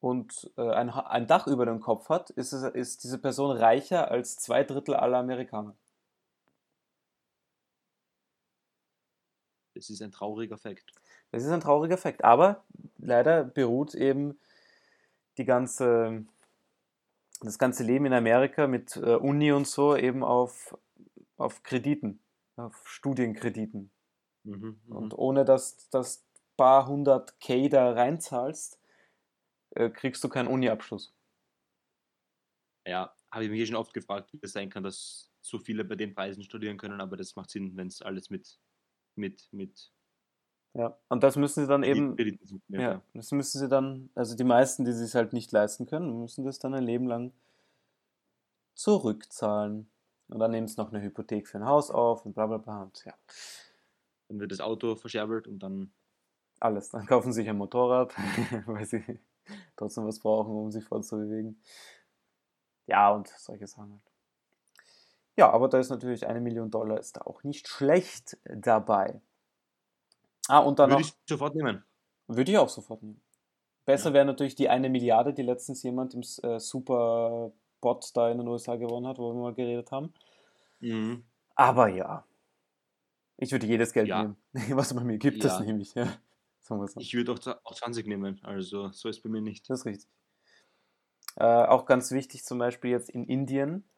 und 0.00 0.50
äh, 0.56 0.70
ein, 0.70 0.90
ein 0.90 1.26
Dach 1.26 1.46
über 1.46 1.66
dem 1.66 1.80
Kopf 1.80 2.08
hat, 2.08 2.30
ist, 2.30 2.52
es, 2.52 2.62
ist 2.74 3.04
diese 3.04 3.18
Person 3.18 3.56
reicher 3.56 4.10
als 4.10 4.36
zwei 4.36 4.64
Drittel 4.64 4.94
aller 4.94 5.18
Amerikaner. 5.18 5.74
Das 9.78 9.90
ist 9.90 10.02
ein 10.02 10.10
trauriger 10.10 10.58
Fakt. 10.58 10.92
Das 11.30 11.44
ist 11.44 11.50
ein 11.50 11.60
trauriger 11.60 11.96
Fakt, 11.96 12.24
aber 12.24 12.64
leider 12.98 13.44
beruht 13.44 13.94
eben 13.94 14.40
die 15.36 15.44
ganze, 15.44 16.24
das 17.40 17.60
ganze 17.60 17.84
Leben 17.84 18.06
in 18.06 18.12
Amerika 18.12 18.66
mit 18.66 18.96
äh, 18.96 19.14
Uni 19.14 19.52
und 19.52 19.68
so 19.68 19.96
eben 19.96 20.24
auf, 20.24 20.76
auf 21.36 21.62
Krediten, 21.62 22.18
auf 22.56 22.88
Studienkrediten. 22.88 23.92
Mhm, 24.42 24.80
mhm. 24.84 24.96
Und 24.96 25.16
ohne 25.16 25.44
dass 25.44 25.88
das 25.90 26.24
paar 26.56 26.88
hundert 26.88 27.38
K 27.38 27.68
da 27.68 27.92
reinzahlst, 27.92 28.80
äh, 29.76 29.90
kriegst 29.90 30.24
du 30.24 30.28
keinen 30.28 30.48
Uni-Abschluss. 30.48 31.14
Ja, 32.84 33.14
habe 33.30 33.44
ich 33.44 33.50
mich 33.50 33.60
eh 33.60 33.66
schon 33.66 33.76
oft 33.76 33.94
gefragt, 33.94 34.32
wie 34.32 34.40
es 34.42 34.52
sein 34.52 34.70
kann, 34.70 34.82
dass 34.82 35.30
so 35.40 35.60
viele 35.60 35.84
bei 35.84 35.94
den 35.94 36.14
Preisen 36.14 36.42
studieren 36.42 36.78
können, 36.78 37.00
aber 37.00 37.16
das 37.16 37.36
macht 37.36 37.50
Sinn, 37.50 37.76
wenn 37.76 37.86
es 37.86 38.02
alles 38.02 38.28
mit, 38.28 38.58
mit, 39.18 39.48
mit 39.52 39.92
Ja. 40.74 40.96
Und 41.08 41.22
das 41.22 41.36
müssen 41.36 41.62
sie 41.62 41.68
dann 41.68 41.82
eben, 41.82 42.20
funktioniert. 42.46 42.82
ja, 42.82 43.02
das 43.14 43.32
müssen 43.32 43.58
sie 43.58 43.68
dann, 43.68 44.10
also 44.14 44.36
die 44.36 44.44
meisten, 44.44 44.84
die 44.84 44.92
sich 44.92 45.14
halt 45.14 45.32
nicht 45.32 45.52
leisten 45.52 45.86
können, 45.86 46.20
müssen 46.22 46.44
das 46.44 46.58
dann 46.58 46.74
ein 46.74 46.84
Leben 46.84 47.06
lang 47.06 47.32
zurückzahlen. 48.74 49.90
Und 50.28 50.38
dann 50.40 50.50
nehmen 50.50 50.68
sie 50.68 50.76
noch 50.80 50.92
eine 50.92 51.02
Hypothek 51.02 51.48
für 51.48 51.58
ein 51.58 51.64
Haus 51.66 51.90
auf 51.90 52.24
und 52.26 52.34
bla 52.34 52.46
bla 52.46 52.58
bla. 52.58 52.82
Und 52.82 53.04
ja, 53.04 53.14
Dann 54.28 54.40
wird 54.40 54.52
das 54.52 54.60
Auto 54.60 54.94
verscherbelt 54.96 55.48
und 55.48 55.58
dann 55.60 55.92
alles. 56.60 56.90
Dann 56.90 57.06
kaufen 57.06 57.32
sie 57.32 57.42
sich 57.42 57.48
ein 57.48 57.56
Motorrad, 57.58 58.14
weil 58.66 58.84
sie 58.86 59.02
trotzdem 59.76 60.06
was 60.06 60.20
brauchen, 60.20 60.54
um 60.54 60.70
sich 60.70 60.84
fortzubewegen. 60.84 61.60
Ja, 62.86 63.10
und 63.12 63.28
solche 63.28 63.66
Sachen 63.66 63.92
halt. 63.92 64.07
Ja, 65.38 65.50
aber 65.52 65.68
da 65.68 65.78
ist 65.78 65.88
natürlich 65.88 66.26
eine 66.26 66.40
Million 66.40 66.68
Dollar 66.70 66.98
ist 66.98 67.16
da 67.16 67.20
auch 67.22 67.44
nicht 67.44 67.68
schlecht 67.68 68.36
dabei. 68.44 69.20
Ah, 70.48 70.58
und 70.58 70.80
dann 70.80 70.90
würde 70.90 71.02
noch, 71.02 71.08
ich 71.08 71.14
sofort 71.28 71.54
nehmen. 71.54 71.84
würde 72.26 72.50
ich 72.50 72.58
auch 72.58 72.68
sofort 72.68 73.02
nehmen. 73.04 73.22
Besser 73.86 74.10
Ja. 74.10 74.14
wäre 74.14 74.24
natürlich 74.24 74.56
die 74.56 74.68
eine 74.68 74.88
Milliarde, 74.90 75.32
die 75.32 75.42
letztens 75.42 75.82
jemand 75.84 76.14
im 76.14 76.22
äh, 76.42 76.58
Superbot 76.58 78.10
da 78.16 78.30
in 78.30 78.38
den 78.38 78.48
USA 78.48 78.74
gewonnen 78.76 79.06
hat, 79.06 79.18
wo 79.18 79.32
wir 79.32 79.40
mal 79.40 79.54
geredet 79.54 79.92
haben. 79.92 80.12
Mhm. 80.80 81.24
Aber 81.54 81.88
ja. 81.88 82.24
Ich 83.36 83.52
würde 83.52 83.66
jedes 83.68 83.92
Geld 83.92 84.08
Ja. 84.08 84.22
nehmen. 84.22 84.36
Was 84.76 84.92
man 84.92 85.06
mir 85.06 85.18
gibt, 85.18 85.44
das 85.44 85.60
Ja. 85.60 85.64
nehme 85.64 85.82
ich. 85.82 85.94
Ja. 85.94 86.18
So. 86.60 86.84
Ich 86.96 87.14
würde 87.14 87.32
auch, 87.32 87.38
auch 87.64 87.74
20 87.74 88.08
nehmen, 88.08 88.40
also 88.42 88.88
so 88.90 89.08
ist 89.08 89.22
bei 89.22 89.28
mir 89.30 89.40
nicht. 89.40 89.70
Das 89.70 89.80
ist 89.80 89.86
richtig. 89.86 90.08
Äh, 91.36 91.44
auch 91.44 91.86
ganz 91.86 92.10
wichtig, 92.10 92.44
zum 92.44 92.58
Beispiel 92.58 92.90
jetzt 92.90 93.08
in 93.08 93.24
Indien 93.24 93.88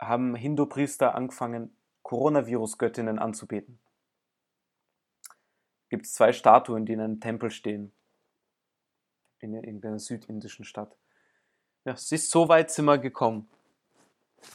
haben 0.00 0.34
Hindu-Priester 0.34 1.14
angefangen, 1.14 1.76
Coronavirus-Göttinnen 2.02 3.18
anzubeten. 3.18 3.78
Gibt 5.90 6.06
es 6.06 6.14
zwei 6.14 6.32
Statuen, 6.32 6.86
die 6.86 6.94
in 6.94 7.00
einem 7.00 7.20
Tempel 7.20 7.50
stehen. 7.50 7.92
In 9.40 9.54
irgendeiner 9.54 9.98
südindischen 9.98 10.64
Stadt. 10.64 10.96
Ja, 11.84 11.92
es 11.92 12.10
ist 12.12 12.30
so 12.30 12.48
weit 12.48 12.70
sind 12.70 12.84
wir 12.86 12.98
gekommen. 12.98 13.48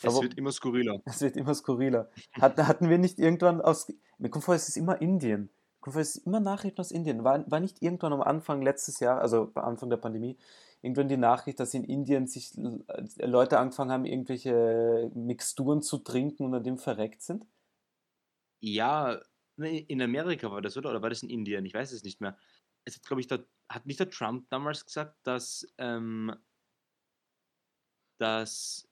Es 0.01 0.05
Aber- 0.05 0.23
wird 0.23 0.35
immer 0.35 0.51
skurriler. 0.51 1.01
Es 1.05 1.21
wird 1.21 1.37
immer 1.37 1.53
skurriler. 1.53 2.09
Hatten, 2.33 2.67
hatten 2.67 2.89
wir 2.89 2.97
nicht 2.97 3.19
irgendwann 3.19 3.61
aus. 3.61 3.91
Mir 4.17 4.29
kommt 4.29 4.45
vor, 4.45 4.55
es 4.55 4.67
ist 4.67 4.77
immer 4.77 5.01
Indien. 5.01 5.43
Mir 5.43 5.49
kommt 5.81 5.93
vor, 5.93 6.01
es 6.01 6.15
ist 6.15 6.25
immer 6.25 6.39
Nachrichten 6.39 6.79
aus 6.81 6.91
Indien. 6.91 7.23
War, 7.23 7.49
war 7.49 7.59
nicht 7.59 7.81
irgendwann 7.81 8.13
am 8.13 8.21
Anfang 8.21 8.61
letztes 8.61 8.99
Jahr, 8.99 9.19
also 9.21 9.51
am 9.55 9.63
Anfang 9.65 9.89
der 9.89 9.97
Pandemie, 9.97 10.37
irgendwann 10.85 11.09
die 11.09 11.17
Nachricht, 11.17 11.59
dass 11.59 11.73
in 11.73 11.83
Indien 11.83 12.27
sich 12.27 12.57
äh, 12.57 13.25
Leute 13.25 13.59
angefangen 13.59 13.91
haben, 13.91 14.05
irgendwelche 14.05 15.11
Mixturen 15.15 15.81
zu 15.81 15.97
trinken 15.97 16.45
und 16.45 16.53
an 16.53 16.63
dem 16.63 16.77
verreckt 16.77 17.21
sind? 17.21 17.45
Ja, 18.61 19.19
ne, 19.57 19.79
in 19.79 20.01
Amerika 20.01 20.51
war 20.51 20.61
das, 20.61 20.77
oder? 20.77 20.91
Oder 20.91 21.01
war 21.01 21.09
das 21.09 21.23
in 21.23 21.29
Indien? 21.29 21.65
Ich 21.65 21.73
weiß 21.73 21.91
es 21.91 22.03
nicht 22.03 22.21
mehr. 22.21 22.37
Es 22.85 22.95
hat, 22.95 23.03
glaube 23.03 23.21
ich, 23.21 23.27
der, 23.27 23.45
hat 23.69 23.85
nicht 23.85 23.99
der 23.99 24.09
Trump 24.09 24.47
damals 24.49 24.85
gesagt, 24.85 25.17
dass, 25.23 25.67
ähm, 25.77 26.35
dass 28.19 28.87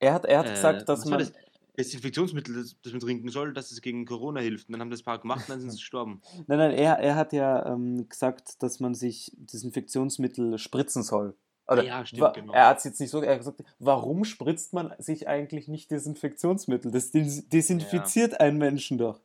Er 0.00 0.14
hat, 0.14 0.24
er 0.26 0.40
hat 0.40 0.48
äh, 0.48 0.50
gesagt, 0.50 0.88
dass 0.88 1.04
man. 1.04 1.20
das? 1.20 1.32
Desinfektionsmittel, 1.78 2.54
das, 2.54 2.76
das 2.82 2.92
man 2.92 3.00
trinken 3.00 3.28
soll, 3.28 3.52
dass 3.52 3.70
es 3.70 3.82
gegen 3.82 4.06
Corona 4.06 4.40
hilft. 4.40 4.68
Und 4.68 4.72
dann 4.72 4.80
haben 4.80 4.90
das 4.90 5.00
ein 5.00 5.04
paar 5.04 5.18
gemacht 5.18 5.42
und 5.42 5.50
dann 5.50 5.60
sind 5.60 5.70
sie 5.70 5.76
gestorben. 5.78 6.22
Nein, 6.46 6.58
nein, 6.58 6.72
er, 6.72 6.98
er 6.98 7.16
hat 7.16 7.32
ja 7.32 7.66
ähm, 7.66 8.08
gesagt, 8.08 8.62
dass 8.62 8.80
man 8.80 8.94
sich 8.94 9.32
Desinfektionsmittel 9.36 10.58
spritzen 10.58 11.02
soll. 11.02 11.34
Oder 11.68 11.84
Ja, 11.84 12.06
stimmt, 12.06 12.34
genau. 12.34 12.52
Er 12.52 12.68
hat 12.68 12.78
es 12.78 12.84
jetzt 12.84 13.00
nicht 13.00 13.10
so, 13.10 13.20
er 13.20 13.32
hat 13.32 13.38
gesagt, 13.38 13.64
warum 13.78 14.24
spritzt 14.24 14.72
man 14.72 14.92
sich 14.98 15.28
eigentlich 15.28 15.68
nicht 15.68 15.90
Desinfektionsmittel? 15.90 16.92
Das 16.92 17.10
des- 17.10 17.48
desinfiziert 17.48 18.40
einen 18.40 18.58
Menschen 18.58 18.98
doch. 18.98 19.20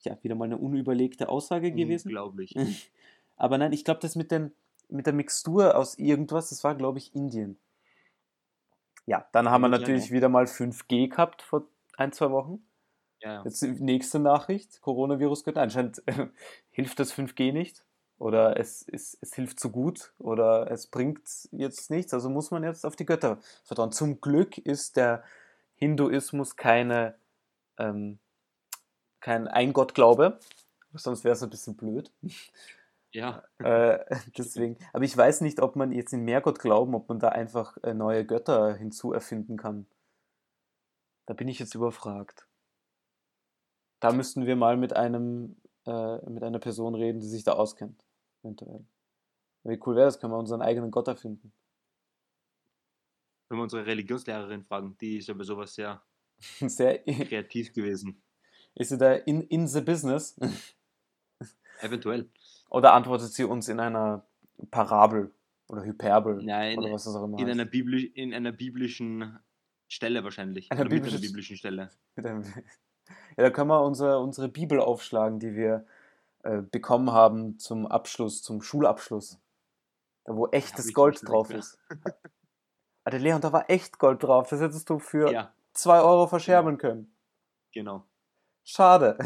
Ja, 0.00 0.18
wieder 0.22 0.34
mal 0.34 0.46
eine 0.46 0.56
unüberlegte 0.56 1.28
Aussage 1.28 1.72
gewesen. 1.72 2.08
Unglaublich. 2.08 2.56
Aber 3.36 3.56
nein, 3.58 3.72
ich 3.72 3.84
glaube, 3.84 4.00
das 4.00 4.16
mit, 4.16 4.30
den, 4.30 4.52
mit 4.88 5.06
der 5.06 5.12
Mixtur 5.12 5.76
aus 5.76 5.96
irgendwas, 5.96 6.50
das 6.50 6.64
war, 6.64 6.74
glaube 6.74 6.98
ich, 6.98 7.14
Indien. 7.14 7.56
Ja, 9.06 9.26
dann 9.32 9.48
haben 9.48 9.62
wir 9.62 9.68
natürlich 9.68 10.06
ja. 10.06 10.12
wieder 10.12 10.28
mal 10.28 10.44
5G 10.44 11.08
gehabt 11.08 11.42
vor 11.42 11.66
ein, 12.00 12.12
zwei 12.12 12.30
Wochen. 12.30 12.64
Ja. 13.20 13.44
Jetzt 13.44 13.60
die 13.60 13.68
nächste 13.68 14.18
Nachricht, 14.18 14.80
Coronavirus 14.80 15.44
könnte 15.44 15.60
anscheinend 15.60 16.02
hilft 16.70 16.98
das 16.98 17.12
5G 17.12 17.52
nicht 17.52 17.84
oder 18.18 18.58
es, 18.58 18.86
es, 18.90 19.18
es 19.20 19.34
hilft 19.34 19.60
zu 19.60 19.70
gut 19.70 20.14
oder 20.18 20.70
es 20.70 20.86
bringt 20.86 21.20
jetzt 21.52 21.90
nichts, 21.90 22.14
also 22.14 22.30
muss 22.30 22.50
man 22.50 22.64
jetzt 22.64 22.86
auf 22.86 22.96
die 22.96 23.04
Götter 23.04 23.38
vertrauen. 23.64 23.92
Zum 23.92 24.22
Glück 24.22 24.56
ist 24.56 24.96
der 24.96 25.22
Hinduismus 25.74 26.56
keine, 26.56 27.14
ähm, 27.76 28.18
kein 29.20 29.46
Eingottglaube, 29.46 30.38
sonst 30.94 31.24
wäre 31.24 31.34
es 31.34 31.42
ein 31.42 31.50
bisschen 31.50 31.76
blöd. 31.76 32.10
ja. 33.12 33.42
Äh, 33.58 33.98
deswegen, 34.38 34.78
aber 34.94 35.04
ich 35.04 35.14
weiß 35.14 35.42
nicht, 35.42 35.60
ob 35.60 35.76
man 35.76 35.92
jetzt 35.92 36.14
in 36.14 36.24
Mehrgott 36.24 36.58
glauben, 36.58 36.94
ob 36.94 37.10
man 37.10 37.18
da 37.18 37.28
einfach 37.28 37.76
äh, 37.82 37.92
neue 37.92 38.24
Götter 38.24 38.74
hinzuerfinden 38.74 39.58
kann. 39.58 39.86
Da 41.30 41.34
bin 41.34 41.46
ich 41.46 41.60
jetzt 41.60 41.76
überfragt. 41.76 42.48
Da 44.00 44.10
müssten 44.10 44.46
wir 44.46 44.56
mal 44.56 44.76
mit 44.76 44.96
einem, 44.96 45.54
äh, 45.86 46.28
mit 46.28 46.42
einer 46.42 46.58
Person 46.58 46.96
reden, 46.96 47.20
die 47.20 47.28
sich 47.28 47.44
da 47.44 47.52
auskennt. 47.52 48.04
Eventuell. 48.42 48.84
Wie 49.62 49.78
cool 49.86 49.94
wäre 49.94 50.06
das, 50.06 50.18
können 50.18 50.32
wir 50.32 50.38
unseren 50.38 50.60
eigenen 50.60 50.90
Gott 50.90 51.06
erfinden. 51.06 51.52
Wenn 53.48 53.58
wir 53.58 53.62
unsere 53.62 53.86
Religionslehrerin 53.86 54.64
fragen, 54.64 54.96
die 55.00 55.18
ist 55.18 55.28
ja 55.28 55.34
bei 55.34 55.44
sowas 55.44 55.72
sehr 55.72 56.02
Sehr, 56.40 56.98
kreativ 56.98 57.72
gewesen. 57.74 58.20
ist 58.74 58.88
sie 58.88 58.98
da 58.98 59.12
in, 59.12 59.42
in 59.42 59.68
the 59.68 59.82
business? 59.82 60.36
Eventuell. 61.80 62.28
Oder 62.70 62.92
antwortet 62.92 63.32
sie 63.32 63.44
uns 63.44 63.68
in 63.68 63.78
einer 63.78 64.26
Parabel 64.72 65.32
oder 65.68 65.84
Hyperbel 65.84 66.42
Nein, 66.42 66.76
oder 66.76 66.90
was 66.90 67.04
das 67.04 67.14
auch 67.14 67.22
immer 67.22 67.38
in 67.38 67.46
heißt. 67.46 67.52
einer, 67.52 67.66
Bibli 67.70 68.06
in 68.06 68.34
einer 68.34 68.50
biblischen 68.50 69.38
Stelle 69.90 70.24
wahrscheinlich. 70.24 70.70
Einer 70.72 70.84
mit 70.84 70.92
einer 70.92 71.02
biblisch- 71.02 71.20
biblischen 71.20 71.56
Stelle. 71.56 71.90
Einem- 72.16 72.44
Ja, 73.36 73.42
da 73.44 73.50
können 73.50 73.68
wir 73.70 73.82
unsere, 73.82 74.20
unsere 74.20 74.48
Bibel 74.48 74.78
aufschlagen, 74.80 75.40
die 75.40 75.54
wir 75.56 75.84
äh, 76.44 76.62
bekommen 76.62 77.10
haben 77.10 77.58
zum 77.58 77.86
Abschluss, 77.86 78.40
zum 78.42 78.62
Schulabschluss. 78.62 79.40
Da 80.24 80.36
wo 80.36 80.46
echtes 80.48 80.92
Gold 80.94 81.20
drauf 81.26 81.50
ist. 81.50 81.76
Alter 83.04 83.18
Leon, 83.18 83.40
da 83.40 83.52
war 83.52 83.68
echt 83.68 83.98
Gold 83.98 84.22
drauf. 84.22 84.48
Das 84.50 84.60
hättest 84.60 84.88
du 84.90 85.00
für 85.00 85.32
Ja, 85.32 85.52
2 85.72 86.00
Euro 86.02 86.28
verscherbeln 86.28 86.78
können. 86.78 87.12
genau. 87.72 88.04
Schade. 88.62 89.18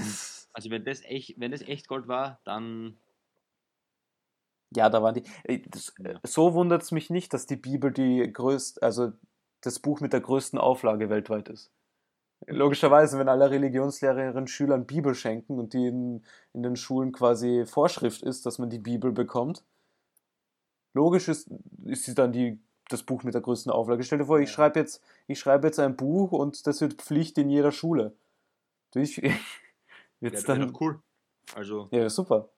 Also 0.55 0.71
wenn 0.71 0.85
das 0.87 1.03
echt, 1.03 1.39
wenn 1.39 1.51
das 1.51 1.61
echt 1.61 1.87
Gold 1.89 2.09
war, 2.09 2.41
dann 2.45 2.97
Ja, 4.75 4.89
da 4.89 5.03
waren 5.03 5.15
die. 5.15 5.25
äh, 5.45 5.59
Das, 5.69 5.91
äh, 5.99 6.13
Ja. 6.13 6.21
so 6.25 6.55
wundert 6.55 6.83
es 6.83 6.91
mich 6.93 7.11
nicht, 7.11 7.35
dass 7.35 7.47
die 7.47 7.57
Bibel 7.57 7.93
die 7.93 8.33
größte, 8.33 8.81
also 8.83 9.13
das 9.67 9.79
Buch 9.79 10.01
mit 10.01 10.13
der 10.13 10.21
größten 10.21 10.59
Auflage 10.59 11.11
weltweit 11.11 11.49
ist. 11.49 11.71
Logischerweise, 12.47 13.19
wenn 13.19 13.29
alle 13.29 13.51
Religionslehrerinnen 13.51 14.47
Schülern 14.49 14.87
Bibel 14.87 15.15
schenken 15.15 15.59
und 15.59 15.73
die 15.73 15.87
in, 15.87 16.25
in 16.53 16.63
den 16.63 16.77
Schulen 16.77 17.13
quasi 17.13 17.65
Vorschrift 17.67 18.23
ist, 18.23 18.45
dass 18.45 18.59
man 18.59 18.69
die 18.69 18.79
Bibel 18.79 19.13
bekommt, 19.13 19.65
logisch 20.93 21.29
ist, 21.29 21.49
ist 21.85 22.05
sie 22.05 22.15
dann 22.15 22.33
die, 22.33 22.61
das 22.89 23.03
Buch 23.03 23.23
mit 23.23 23.35
der 23.35 23.41
größten 23.41 23.73
Auflage. 23.73 24.03
Stell 24.03 24.19
dir 24.19 24.27
vor, 24.27 24.41
ich 24.41 24.51
Ja. 24.51 24.55
schreibe 24.57 24.81
jetzt, 24.81 25.03
ich 25.27 25.39
schreibe 25.39 25.67
jetzt 25.67 25.79
ein 25.81 25.97
Buch 25.97 26.33
und 26.33 26.67
das 26.67 26.81
wird 26.81 27.01
Pflicht 27.01 27.39
in 27.39 27.49
jeder 27.49 27.73
Schule. 27.73 28.15
Wäre 29.21 29.39
wird's 30.21 30.47
wär 30.47 30.57
dann 30.57 30.77
cool. 30.81 31.01
Also, 31.55 31.89
ja, 31.91 32.09
super. 32.11 32.51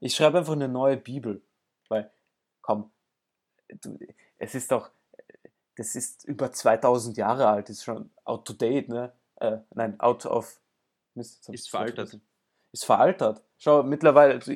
Ich 0.00 0.14
schreibe 0.14 0.38
einfach 0.38 0.52
eine 0.54 0.68
neue 0.68 0.96
Bibel. 0.96 1.42
Weil, 1.88 2.10
komm, 2.62 2.90
du, 3.82 3.98
es 4.38 4.54
ist 4.54 4.70
doch, 4.70 4.90
das 5.80 5.94
ist 5.94 6.26
über 6.26 6.52
2000 6.52 7.16
Jahre 7.16 7.48
alt, 7.48 7.70
ist 7.70 7.84
schon 7.84 8.10
out 8.24 8.44
to 8.44 8.52
date, 8.52 8.90
ne? 8.90 9.14
Äh, 9.36 9.60
nein, 9.74 9.98
out 9.98 10.26
of. 10.26 10.60
Mist, 11.14 11.48
Ist 11.48 11.70
vergessen. 11.70 12.20
Ist 12.70 12.84
veraltert. 12.84 13.42
Schau, 13.56 13.82
mittlerweile, 13.82 14.34
also, 14.34 14.52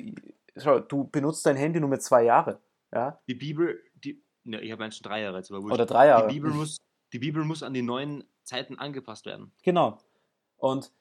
schau, 0.58 0.80
du 0.80 1.04
benutzt 1.04 1.46
dein 1.46 1.56
Handy 1.56 1.80
nur 1.80 1.88
mit 1.88 2.02
zwei 2.02 2.24
Jahre, 2.24 2.60
ja? 2.92 3.18
die 3.26 3.34
Bibel, 3.34 3.82
die, 3.94 4.22
ne, 4.44 4.60
ich 4.60 4.70
habe 4.70 4.80
meinst 4.80 4.98
schon 4.98 5.08
drei 5.08 5.22
Jahre 5.22 5.38
jetzt, 5.38 5.50
aber 5.50 5.62
wurscht. 5.62 5.72
Oder 5.72 5.86
drei 5.86 6.08
Jahre. 6.08 6.28
Die 6.28 6.34
Bibel, 6.34 6.50
muss, 6.52 6.76
die 7.14 7.18
Bibel 7.18 7.42
muss 7.42 7.62
an 7.62 7.72
die 7.72 7.80
neuen 7.80 8.24
Zeiten 8.42 8.78
angepasst 8.78 9.24
werden. 9.24 9.50
Genau. 9.62 9.98
Und 10.58 10.92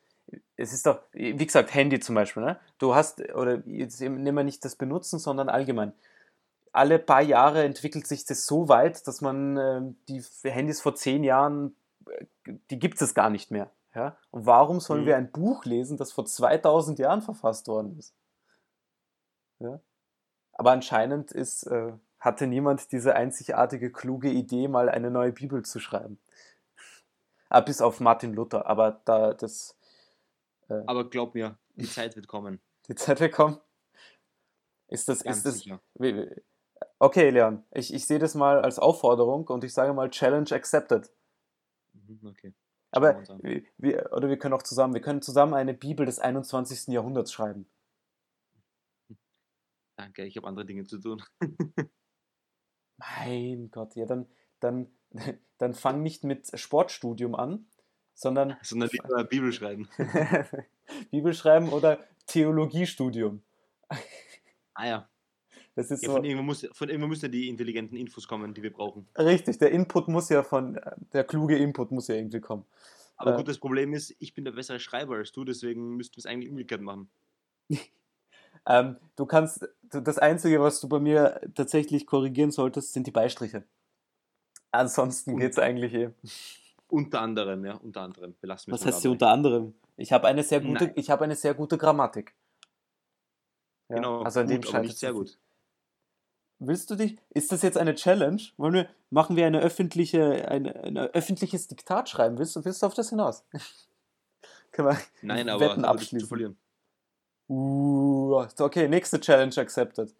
es 0.55 0.71
ist 0.71 0.85
doch, 0.85 1.01
wie 1.11 1.35
gesagt, 1.35 1.73
Handy 1.73 1.99
zum 1.99 2.15
Beispiel, 2.15 2.43
ne? 2.43 2.59
Du 2.77 2.95
hast, 2.95 3.19
oder 3.35 3.61
jetzt 3.67 3.99
nehmen 3.99 4.35
wir 4.35 4.45
nicht 4.45 4.63
das 4.63 4.77
Benutzen, 4.77 5.19
sondern 5.19 5.49
allgemein. 5.49 5.91
Alle 6.73 6.99
paar 6.99 7.21
Jahre 7.21 7.63
entwickelt 7.63 8.07
sich 8.07 8.25
das 8.25 8.45
so 8.45 8.67
weit, 8.67 9.07
dass 9.07 9.21
man 9.21 9.57
ähm, 9.57 9.95
die 10.09 10.21
Handys 10.43 10.81
vor 10.81 10.95
zehn 10.95 11.23
Jahren, 11.23 11.75
äh, 12.07 12.25
die 12.69 12.79
gibt 12.79 13.01
es 13.01 13.13
gar 13.13 13.29
nicht 13.29 13.51
mehr. 13.51 13.71
Ja? 13.95 14.17
Und 14.31 14.45
warum 14.45 14.79
sollen 14.79 15.03
Mhm. 15.03 15.05
wir 15.07 15.17
ein 15.17 15.31
Buch 15.31 15.65
lesen, 15.65 15.97
das 15.97 16.11
vor 16.11 16.25
2000 16.25 16.99
Jahren 16.99 17.21
verfasst 17.21 17.67
worden 17.67 17.97
ist? 17.97 18.13
Ja? 19.59 19.79
Aber 20.53 20.71
anscheinend 20.71 21.31
ist, 21.31 21.63
äh, 21.67 21.93
hatte 22.19 22.47
niemand 22.47 22.91
diese 22.91 23.15
einzigartige, 23.15 23.91
kluge 23.91 24.29
Idee, 24.29 24.67
mal 24.67 24.89
eine 24.89 25.11
neue 25.11 25.31
Bibel 25.31 25.63
zu 25.63 25.79
schreiben. 25.79 26.19
Ah, 27.49 27.59
bis 27.61 27.81
auf 27.81 27.99
Martin 27.99 28.33
Luther, 28.33 28.65
aber 28.65 29.01
da 29.05 29.33
das 29.35 29.77
Aber 30.87 31.07
glaub 31.09 31.35
mir, 31.35 31.55
die 31.75 31.87
Zeit 31.87 32.15
wird 32.15 32.27
kommen. 32.27 32.59
die 32.87 32.95
Zeit 32.95 33.19
wird 33.19 33.33
kommen. 33.33 33.59
Ist 34.87 35.07
das, 35.07 35.23
Ganz 35.23 35.37
ist 35.37 35.45
das. 35.45 35.53
sicher. 35.59 35.79
Okay, 37.03 37.31
Leon, 37.31 37.65
ich, 37.71 37.93
ich 37.93 38.07
sehe 38.07 38.17
das 38.17 38.33
mal 38.33 38.61
als 38.61 38.79
Aufforderung 38.79 39.45
und 39.49 39.65
ich 39.65 39.73
sage 39.73 39.93
mal 39.93 40.09
Challenge 40.09 40.49
accepted. 40.53 41.11
Mhm, 41.91 42.19
Okay. 42.23 42.53
Aber 42.91 43.21
wir, 43.77 44.13
oder 44.13 44.29
wir 44.29 44.37
können 44.37 44.53
auch 44.53 44.63
zusammen, 44.63 44.93
wir 44.93 45.01
können 45.01 45.21
zusammen 45.21 45.53
eine 45.53 45.73
Bibel 45.73 46.05
des 46.05 46.19
21. 46.19 46.93
Jahrhunderts 46.93 47.33
schreiben. 47.33 47.67
Danke, 49.97 50.23
ich 50.23 50.37
habe 50.37 50.47
andere 50.47 50.65
Dinge 50.65 50.85
zu 50.85 50.97
tun. 50.97 51.21
Mein 52.97 53.69
Gott, 53.71 53.97
ja, 53.97 54.05
dann, 54.05 54.29
dann, 54.61 54.87
dann 55.57 55.73
fang 55.73 56.03
nicht 56.03 56.23
mit 56.23 56.57
Sportstudium 56.57 57.35
an, 57.35 57.65
sondern 58.13 58.55
Sondern 58.61 58.87
lieber 58.93 59.25
Bibel 59.25 59.51
schreiben. 59.51 59.89
Bibel 61.11 61.33
schreiben 61.33 61.67
oder 61.73 61.99
Theologiestudium. 62.27 63.43
Ah 64.73 64.85
ja. 64.85 65.09
Das 65.75 65.89
ist 65.89 66.03
ja 66.03 66.09
so 66.09 66.15
von, 66.15 66.23
irgendwo 66.23 66.43
muss, 66.43 66.67
von 66.71 66.89
irgendwo 66.89 67.07
müssen 67.07 67.25
ja 67.25 67.31
die 67.31 67.49
intelligenten 67.49 67.95
Infos 67.97 68.27
kommen, 68.27 68.53
die 68.53 68.61
wir 68.61 68.71
brauchen. 68.71 69.07
richtig, 69.17 69.57
der 69.57 69.71
Input 69.71 70.07
muss 70.07 70.29
ja 70.29 70.43
von, 70.43 70.79
der 71.13 71.23
kluge 71.23 71.57
Input 71.57 71.91
muss 71.91 72.07
ja 72.07 72.15
irgendwie 72.15 72.39
kommen. 72.41 72.65
Aber 73.15 73.33
Äh. 73.33 73.37
gut, 73.37 73.47
das 73.47 73.57
Problem 73.57 73.93
ist, 73.93 74.15
ich 74.19 74.33
bin 74.33 74.45
der 74.45 74.51
bessere 74.51 74.79
Schreiber 74.79 75.15
als 75.15 75.31
du, 75.31 75.43
deswegen 75.43 75.95
müssten 75.95 76.15
wir 76.17 76.19
es 76.19 76.25
eigentlich 76.25 76.49
umgekehrt 76.49 76.81
machen. 76.81 77.09
Ähm, 78.65 78.95
du 79.17 79.25
kannst, 79.25 79.67
das 79.81 80.17
Einzige, 80.19 80.61
was 80.61 80.79
du 80.79 80.87
bei 80.87 80.97
mir 80.99 81.41
tatsächlich 81.53 82.05
korrigieren 82.07 82.51
solltest, 82.51 82.93
sind 82.93 83.05
die 83.05 83.11
Beistriche. 83.11 83.65
Ansonsten 84.71 85.33
Und- 85.33 85.39
geht's 85.41 85.59
eigentlich 85.59 85.93
eh. 85.93 86.11
Unter 86.87 87.19
anderem, 87.21 87.65
ja, 87.65 87.73
unter 87.75 88.01
anderem. 88.03 88.35
Belassen 88.39 88.71
wir 88.71 88.75
es 88.75 88.81
Was 88.81 88.85
heißt 88.87 89.01
hier 89.01 89.11
unter 89.11 89.27
anderem? 89.29 89.73
Ich 89.97 90.13
habe 90.13 90.27
eine 90.27 90.43
sehr 90.43 90.61
gute, 90.61 90.93
ich 90.95 91.09
habe 91.09 91.25
eine 91.25 91.35
sehr 91.35 91.55
gute 91.55 91.77
Grammatik. 91.77 92.33
Ja, 93.89 93.95
Genau, 93.97 94.21
also 94.21 94.39
an 94.39 94.47
dem 94.47 94.57
gut, 94.61 94.65
aber 94.67 94.71
scheitert 94.71 94.85
nicht 94.87 94.97
sehr 94.99 95.11
gut. 95.13 95.37
Willst 96.67 96.89
du 96.89 96.95
dich? 96.95 97.17
Ist 97.29 97.51
das 97.51 97.61
jetzt 97.61 97.77
eine 97.77 97.95
Challenge? 97.95 98.41
Wollen 98.57 98.73
wir, 98.73 98.89
machen 99.09 99.35
wir 99.35 99.45
eine 99.45 99.59
öffentliche, 99.59 100.47
eine, 100.47 100.75
ein 100.83 100.97
öffentliches 100.97 101.67
Diktat 101.67 102.09
schreiben? 102.09 102.37
Willst 102.37 102.55
du, 102.55 102.63
willst 102.63 102.81
du 102.81 102.87
auf 102.87 102.93
das 102.93 103.09
hinaus? 103.09 103.43
Können 104.71 104.89
wir 104.89 104.97
Nein, 105.21 105.49
aber 105.49 105.61
Wetten 105.61 105.81
ich 105.81 105.83
zu 105.83 105.89
abschließen? 105.89 106.27
verlieren. 106.27 106.57
Uh, 107.49 108.45
okay, 108.59 108.87
nächste 108.87 109.19
Challenge 109.19 109.55
accepted. 109.57 110.15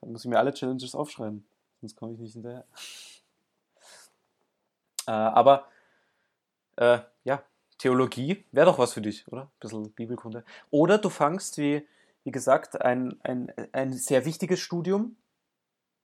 Dann 0.00 0.12
muss 0.12 0.24
ich 0.24 0.30
mir 0.30 0.38
alle 0.38 0.54
Challenges 0.54 0.94
aufschreiben, 0.94 1.44
sonst 1.80 1.96
komme 1.96 2.14
ich 2.14 2.20
nicht 2.20 2.32
hinterher. 2.34 2.64
Äh, 5.06 5.10
aber 5.10 5.66
äh, 6.76 7.00
ja, 7.24 7.42
Theologie 7.78 8.44
wäre 8.52 8.66
doch 8.66 8.78
was 8.78 8.92
für 8.92 9.00
dich, 9.00 9.26
oder? 9.28 9.42
Ein 9.42 9.50
bisschen 9.60 9.92
Bibelkunde. 9.92 10.44
Oder 10.70 10.98
du 10.98 11.10
fangst, 11.10 11.58
wie, 11.58 11.86
wie 12.24 12.30
gesagt, 12.30 12.80
ein, 12.80 13.18
ein, 13.22 13.52
ein 13.72 13.92
sehr 13.92 14.24
wichtiges 14.24 14.60
Studium. 14.60 15.16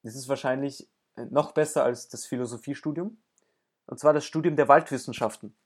Das 0.04 0.14
ist 0.14 0.28
wahrscheinlich 0.28 0.88
noch 1.16 1.52
besser 1.52 1.82
als 1.82 2.08
das 2.08 2.26
Philosophiestudium. 2.26 3.16
Und 3.86 3.98
zwar 3.98 4.12
das 4.12 4.24
Studium 4.24 4.54
der 4.54 4.68
Waldwissenschaften. 4.68 5.56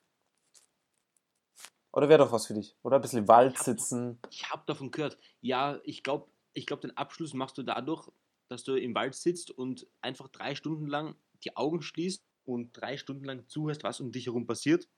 Oder 1.93 2.09
wäre 2.09 2.19
doch 2.19 2.33
was 2.33 2.47
für 2.47 2.55
dich? 2.55 2.77
Oder 2.83 2.97
ein 2.97 3.03
bisschen 3.03 3.21
im 3.21 3.29
Wald 3.29 3.53
Ich 3.55 3.59
hab- 3.59 3.65
sitzen. 3.65 4.19
Ich 4.31 4.51
habe 4.51 4.63
davon 4.67 4.91
gehört. 4.91 5.19
Ja, 5.41 5.81
ich 5.83 6.03
glaube, 6.03 6.31
ich 6.53 6.67
glaub, 6.67 6.81
den 6.81 6.97
Abschluss 6.97 7.35
machst 7.35 7.59
du 7.59 7.63
dadurch, 7.63 8.09
dass 8.49 8.63
du 8.63 8.77
im 8.77 8.95
Wald 8.95 9.15
sitzt 9.15 9.51
und 9.51 9.87
einfach 10.01 10.29
drei 10.29 10.55
Stunden 10.55 10.87
lang 10.87 11.17
die 11.45 11.57
Augen 11.57 11.83
schließt 11.83 12.25
und 12.45 12.73
drei 12.73 12.97
Stunden 12.97 13.25
lang 13.25 13.47
zuhörst, 13.49 13.83
was 13.83 14.01
um 14.01 14.13
dich 14.13 14.27
herum 14.27 14.47
passiert 14.47 14.89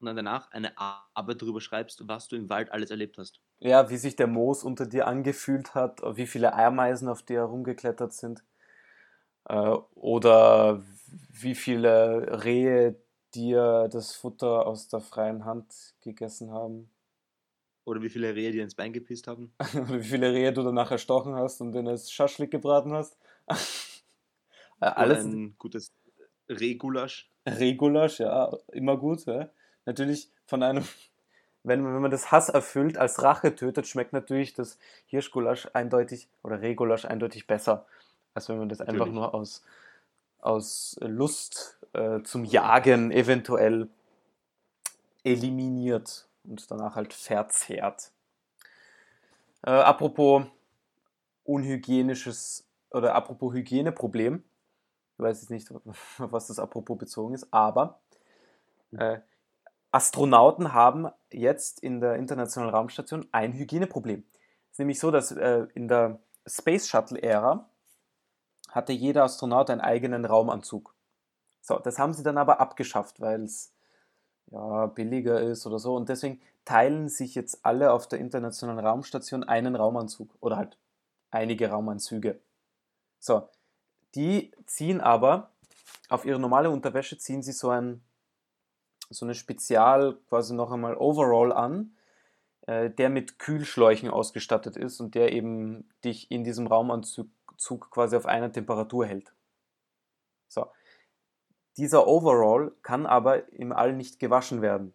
und 0.00 0.06
dann 0.06 0.16
danach 0.16 0.50
eine 0.50 0.76
Arbeit 0.78 1.40
darüber 1.40 1.60
schreibst, 1.60 2.06
was 2.08 2.28
du 2.28 2.36
im 2.36 2.50
Wald 2.50 2.70
alles 2.70 2.90
erlebt 2.90 3.18
hast. 3.18 3.40
Ja, 3.60 3.88
wie 3.90 3.96
sich 3.96 4.16
der 4.16 4.26
Moos 4.26 4.64
unter 4.64 4.86
dir 4.86 5.06
angefühlt 5.06 5.74
hat, 5.74 6.00
wie 6.16 6.26
viele 6.26 6.52
Ameisen 6.54 7.08
auf 7.08 7.22
dir 7.22 7.38
herumgeklettert 7.40 8.12
sind. 8.12 8.42
Äh, 9.48 9.76
oder 9.94 10.82
wie 11.30 11.54
viele 11.54 12.44
Rehe 12.44 12.96
dir 13.34 13.88
das 13.90 14.14
Futter 14.14 14.66
aus 14.66 14.88
der 14.88 15.00
freien 15.00 15.44
Hand 15.44 15.94
gegessen 16.00 16.50
haben. 16.50 16.90
Oder 17.84 18.02
wie 18.02 18.10
viele 18.10 18.34
Rehe 18.34 18.52
dir 18.52 18.62
ins 18.62 18.74
Bein 18.74 18.92
gepisst 18.92 19.26
haben. 19.26 19.52
Oder 19.74 20.00
wie 20.00 20.04
viele 20.04 20.32
Rehe 20.32 20.52
du 20.52 20.62
danach 20.62 20.92
erstochen 20.92 21.34
hast 21.34 21.60
und 21.60 21.74
in 21.74 21.86
das 21.86 22.12
Schaschlik 22.12 22.50
gebraten 22.50 22.92
hast. 22.92 23.16
Äh, 24.80 24.86
Alles 24.86 25.24
ein 25.24 25.54
gutes 25.58 25.92
Rehgulasch. 26.48 27.30
Regulasch, 27.46 28.18
ja, 28.18 28.50
immer 28.72 28.96
gut. 28.96 29.24
Ja. 29.26 29.48
Natürlich 29.86 30.28
von 30.44 30.64
einem, 30.64 30.84
wenn, 31.62 31.84
wenn 31.84 32.02
man 32.02 32.10
das 32.10 32.32
Hass 32.32 32.48
erfüllt, 32.48 32.98
als 32.98 33.22
Rache 33.22 33.54
tötet, 33.54 33.86
schmeckt 33.86 34.12
natürlich 34.12 34.54
das 34.54 34.78
Hirschgulasch 35.06 35.68
eindeutig 35.72 36.28
oder 36.42 36.60
Regulasch 36.60 37.04
eindeutig 37.04 37.46
besser, 37.46 37.86
als 38.34 38.48
wenn 38.48 38.58
man 38.58 38.68
das 38.68 38.80
einfach 38.80 39.06
Natürlich. 39.06 39.14
nur 39.14 39.34
aus, 39.34 39.62
aus 40.38 40.96
Lust 41.00 41.78
äh, 41.92 42.22
zum 42.22 42.44
Jagen 42.44 43.10
eventuell 43.10 43.88
eliminiert 45.24 46.26
und 46.44 46.70
danach 46.70 46.96
halt 46.96 47.12
verzehrt. 47.12 48.10
Äh, 49.62 49.70
apropos 49.70 50.44
unhygienisches 51.44 52.66
oder 52.90 53.14
apropos 53.14 53.52
Hygieneproblem, 53.52 54.42
ich 55.16 55.22
weiß 55.22 55.40
jetzt 55.42 55.50
nicht, 55.50 55.70
auf 55.70 56.14
was 56.18 56.48
das 56.48 56.58
apropos 56.58 56.98
bezogen 56.98 57.34
ist, 57.34 57.52
aber 57.52 58.00
äh, 58.92 59.20
Astronauten 59.90 60.72
haben 60.72 61.08
jetzt 61.30 61.80
in 61.80 62.00
der 62.00 62.16
Internationalen 62.16 62.74
Raumstation 62.74 63.26
ein 63.30 63.52
Hygieneproblem. 63.52 64.24
Es 64.66 64.72
ist 64.72 64.78
nämlich 64.78 64.98
so, 64.98 65.10
dass 65.10 65.32
äh, 65.32 65.66
in 65.74 65.86
der 65.86 66.18
Space 66.46 66.88
Shuttle-Ära 66.88 67.68
hatte 68.72 68.92
jeder 68.92 69.22
Astronaut 69.24 69.70
einen 69.70 69.80
eigenen 69.80 70.24
Raumanzug. 70.24 70.94
So, 71.60 71.78
das 71.78 71.98
haben 71.98 72.12
sie 72.12 72.24
dann 72.24 72.38
aber 72.38 72.58
abgeschafft, 72.60 73.20
weil 73.20 73.44
es 73.44 73.72
ja, 74.50 74.86
billiger 74.86 75.40
ist 75.40 75.64
oder 75.66 75.78
so. 75.78 75.94
Und 75.94 76.08
deswegen 76.08 76.40
teilen 76.64 77.08
sich 77.08 77.34
jetzt 77.34 77.64
alle 77.64 77.92
auf 77.92 78.08
der 78.08 78.18
Internationalen 78.18 78.84
Raumstation 78.84 79.44
einen 79.44 79.76
Raumanzug 79.76 80.34
oder 80.40 80.56
halt 80.56 80.78
einige 81.30 81.70
Raumanzüge. 81.70 82.40
So, 83.20 83.48
die 84.14 84.52
ziehen 84.66 85.00
aber 85.00 85.50
auf 86.08 86.24
ihre 86.24 86.40
normale 86.40 86.70
Unterwäsche 86.70 87.16
ziehen 87.18 87.42
sie 87.42 87.52
so 87.52 87.70
ein 87.70 88.02
so 89.08 89.26
eine 89.26 89.34
Spezial 89.34 90.16
quasi 90.28 90.54
noch 90.54 90.72
einmal 90.72 90.96
Overall 90.96 91.52
an, 91.52 91.94
äh, 92.62 92.90
der 92.90 93.10
mit 93.10 93.38
Kühlschläuchen 93.38 94.08
ausgestattet 94.08 94.76
ist 94.76 95.00
und 95.00 95.14
der 95.14 95.32
eben 95.32 95.88
dich 96.04 96.30
in 96.30 96.44
diesem 96.44 96.66
Raumanzug 96.66 97.28
Zug 97.62 97.90
quasi 97.90 98.16
auf 98.16 98.26
einer 98.26 98.52
Temperatur 98.52 99.06
hält. 99.06 99.32
So. 100.48 100.66
Dieser 101.76 102.06
Overall 102.06 102.72
kann 102.82 103.06
aber 103.06 103.50
im 103.52 103.72
All 103.72 103.94
nicht 103.94 104.18
gewaschen 104.18 104.60
werden. 104.60 104.94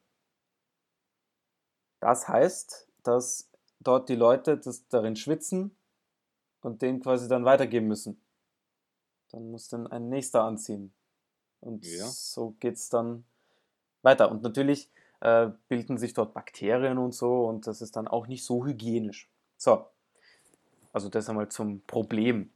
Das 1.99 2.27
heißt, 2.27 2.87
dass 3.03 3.49
dort 3.79 4.09
die 4.09 4.15
Leute 4.15 4.57
das 4.57 4.87
darin 4.87 5.15
schwitzen 5.15 5.75
und 6.61 6.81
den 6.81 6.99
quasi 6.99 7.27
dann 7.27 7.45
weitergeben 7.45 7.87
müssen. 7.87 8.21
Dann 9.31 9.49
muss 9.49 9.67
dann 9.67 9.87
ein 9.87 10.09
nächster 10.09 10.43
anziehen. 10.43 10.93
Und 11.59 11.85
Ja. 11.85 12.05
so 12.05 12.51
geht 12.59 12.75
es 12.75 12.89
dann 12.89 13.25
weiter. 14.03 14.29
Und 14.29 14.43
natürlich 14.43 14.91
äh, 15.21 15.49
bilden 15.67 15.97
sich 15.97 16.13
dort 16.13 16.33
Bakterien 16.33 16.97
und 16.97 17.13
so 17.13 17.45
und 17.47 17.65
das 17.65 17.81
ist 17.81 17.95
dann 17.95 18.07
auch 18.07 18.27
nicht 18.27 18.45
so 18.45 18.65
hygienisch. 18.65 19.31
So, 19.57 19.87
also 20.93 21.09
das 21.09 21.29
einmal 21.29 21.49
zum 21.49 21.81
Problem. 21.81 22.51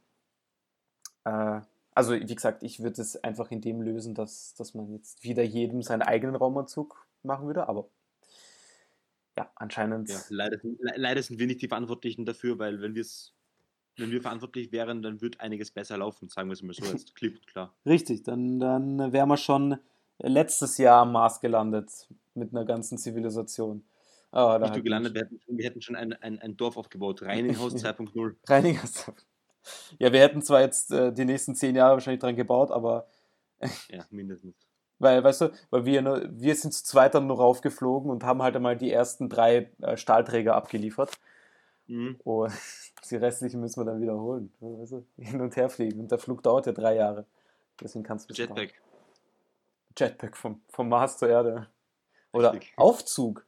Äh, 1.24 1.60
also 1.94 2.14
wie 2.14 2.34
gesagt, 2.34 2.62
ich 2.62 2.80
würde 2.80 3.02
es 3.02 3.22
einfach 3.22 3.50
in 3.50 3.60
dem 3.60 3.82
lösen, 3.82 4.14
dass, 4.14 4.54
dass 4.54 4.74
man 4.74 4.90
jetzt 4.92 5.22
wieder 5.22 5.42
jedem 5.42 5.82
seinen 5.82 6.02
eigenen 6.02 6.36
Raumanzug 6.36 7.06
machen 7.22 7.46
würde, 7.46 7.68
aber 7.68 7.88
ja, 9.36 9.50
anscheinend. 9.54 10.10
Ja, 10.10 10.20
leider, 10.28 10.58
leider 10.96 11.22
sind 11.22 11.38
wir 11.38 11.46
nicht 11.46 11.62
die 11.62 11.68
Verantwortlichen 11.68 12.24
dafür, 12.24 12.58
weil 12.58 12.80
wenn, 12.82 12.94
wir's, 12.94 13.34
wenn 13.96 14.10
wir 14.10 14.20
verantwortlich 14.20 14.72
wären, 14.72 15.02
dann 15.02 15.20
wird 15.20 15.40
einiges 15.40 15.70
besser 15.70 15.98
laufen, 15.98 16.28
sagen 16.28 16.48
wir 16.48 16.54
es 16.54 16.62
mal 16.62 16.74
so, 16.74 16.84
jetzt 16.84 17.14
klipp 17.14 17.36
und 17.36 17.46
klar. 17.46 17.74
Richtig, 17.86 18.22
dann, 18.24 18.58
dann 18.58 19.12
wären 19.12 19.28
wir 19.28 19.36
schon 19.38 19.78
letztes 20.18 20.78
Jahr 20.78 21.02
am 21.02 21.12
Mars 21.12 21.40
gelandet 21.40 22.08
mit 22.34 22.52
einer 22.52 22.64
ganzen 22.64 22.98
Zivilisation. 22.98 23.84
Da 24.30 24.58
Nicht 24.58 24.74
nur 24.74 24.82
gelandet, 24.82 25.14
wir 25.14 25.22
hätten, 25.22 25.40
wir 25.46 25.64
hätten 25.64 25.82
schon 25.82 25.94
ein, 25.94 26.14
ein, 26.14 26.38
ein 26.38 26.56
Dorf 26.56 26.78
aufgebaut, 26.78 27.22
Reininghaus 27.22 27.74
2.0. 27.74 28.36
Reinigers. 28.48 29.12
Ja, 29.98 30.12
wir 30.12 30.20
hätten 30.20 30.42
zwar 30.42 30.60
jetzt 30.60 30.90
äh, 30.90 31.12
die 31.12 31.24
nächsten 31.24 31.54
zehn 31.54 31.76
Jahre 31.76 31.94
wahrscheinlich 31.94 32.20
dran 32.20 32.36
gebaut, 32.36 32.70
aber 32.70 33.06
Ja, 33.88 34.04
mindestens. 34.10 34.54
weil, 34.98 35.22
weißt 35.22 35.42
du, 35.42 35.50
weil 35.70 35.84
wir, 35.84 36.02
nur, 36.02 36.22
wir 36.30 36.54
sind 36.54 36.72
zu 36.72 36.84
zweit 36.84 37.14
dann 37.14 37.26
noch 37.26 37.38
raufgeflogen 37.38 38.10
und 38.10 38.24
haben 38.24 38.42
halt 38.42 38.56
einmal 38.56 38.76
die 38.76 38.90
ersten 38.92 39.28
drei 39.28 39.70
äh, 39.80 39.96
Stahlträger 39.96 40.54
abgeliefert. 40.54 41.12
Mhm. 41.86 42.16
Und 42.24 42.52
die 43.10 43.16
restlichen 43.16 43.60
müssen 43.60 43.80
wir 43.80 43.84
dann 43.84 44.00
wiederholen. 44.00 44.52
Weißt 44.60 44.92
du? 44.92 45.06
Hin 45.18 45.40
und 45.40 45.56
her 45.56 45.68
fliegen. 45.68 46.00
Und 46.00 46.10
der 46.10 46.18
Flug 46.18 46.42
dauert 46.42 46.66
ja 46.66 46.72
drei 46.72 46.96
Jahre. 46.96 47.26
Deswegen 47.80 48.04
kannst 48.04 48.30
du 48.30 48.34
Jetpack. 48.34 48.74
Jetpack 49.98 50.36
vom, 50.36 50.60
vom 50.68 50.88
Mars 50.88 51.18
zur 51.18 51.28
Erde. 51.28 51.68
Oder 52.32 52.52
Richtig. 52.52 52.72
Aufzug. 52.76 53.44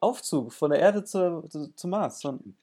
Aufzug 0.00 0.52
von 0.52 0.70
der 0.70 0.80
Erde 0.80 1.04
zur, 1.04 1.48
zu, 1.48 1.72
zum 1.74 1.90
Mars. 1.90 2.24
Ein 2.24 2.56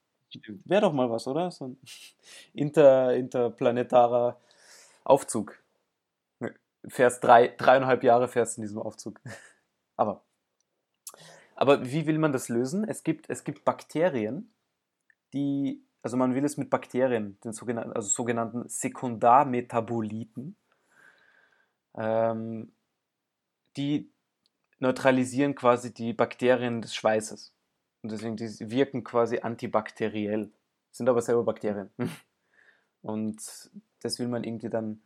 Wäre 0.65 0.81
doch 0.81 0.93
mal 0.93 1.09
was, 1.09 1.27
oder? 1.27 1.51
So 1.51 1.67
ein 1.67 1.77
inter, 2.53 3.13
interplanetarer 3.13 4.39
Aufzug. 5.03 5.61
Ne, 6.39 6.53
Fährst 6.87 7.23
drei, 7.23 7.49
dreieinhalb 7.49 8.03
Jahre 8.03 8.27
fährst 8.27 8.57
in 8.57 8.63
diesem 8.63 8.79
Aufzug. 8.79 9.19
Aber, 9.95 10.23
aber 11.55 11.85
wie 11.85 12.07
will 12.07 12.17
man 12.17 12.31
das 12.31 12.49
lösen? 12.49 12.83
Es 12.83 13.03
gibt, 13.03 13.29
es 13.29 13.43
gibt 13.43 13.63
Bakterien, 13.63 14.51
die, 15.33 15.85
also 16.01 16.17
man 16.17 16.33
will 16.33 16.43
es 16.43 16.57
mit 16.57 16.71
Bakterien, 16.71 17.39
den 17.41 17.53
sogenannten, 17.53 17.93
also 17.93 18.09
sogenannten 18.09 18.67
Sekundarmetaboliten, 18.67 20.55
ähm, 21.95 22.73
die 23.77 24.11
neutralisieren 24.79 25.53
quasi 25.53 25.93
die 25.93 26.13
Bakterien 26.13 26.81
des 26.81 26.95
Schweißes. 26.95 27.53
Und 28.03 28.11
deswegen 28.11 28.35
die 28.35 28.49
wirken 28.69 29.03
quasi 29.03 29.39
antibakteriell, 29.39 30.51
sind 30.91 31.09
aber 31.09 31.21
selber 31.21 31.43
Bakterien. 31.43 31.89
Und 33.01 33.71
das 34.01 34.19
will 34.19 34.27
man 34.27 34.43
irgendwie 34.43 34.69
dann 34.69 35.01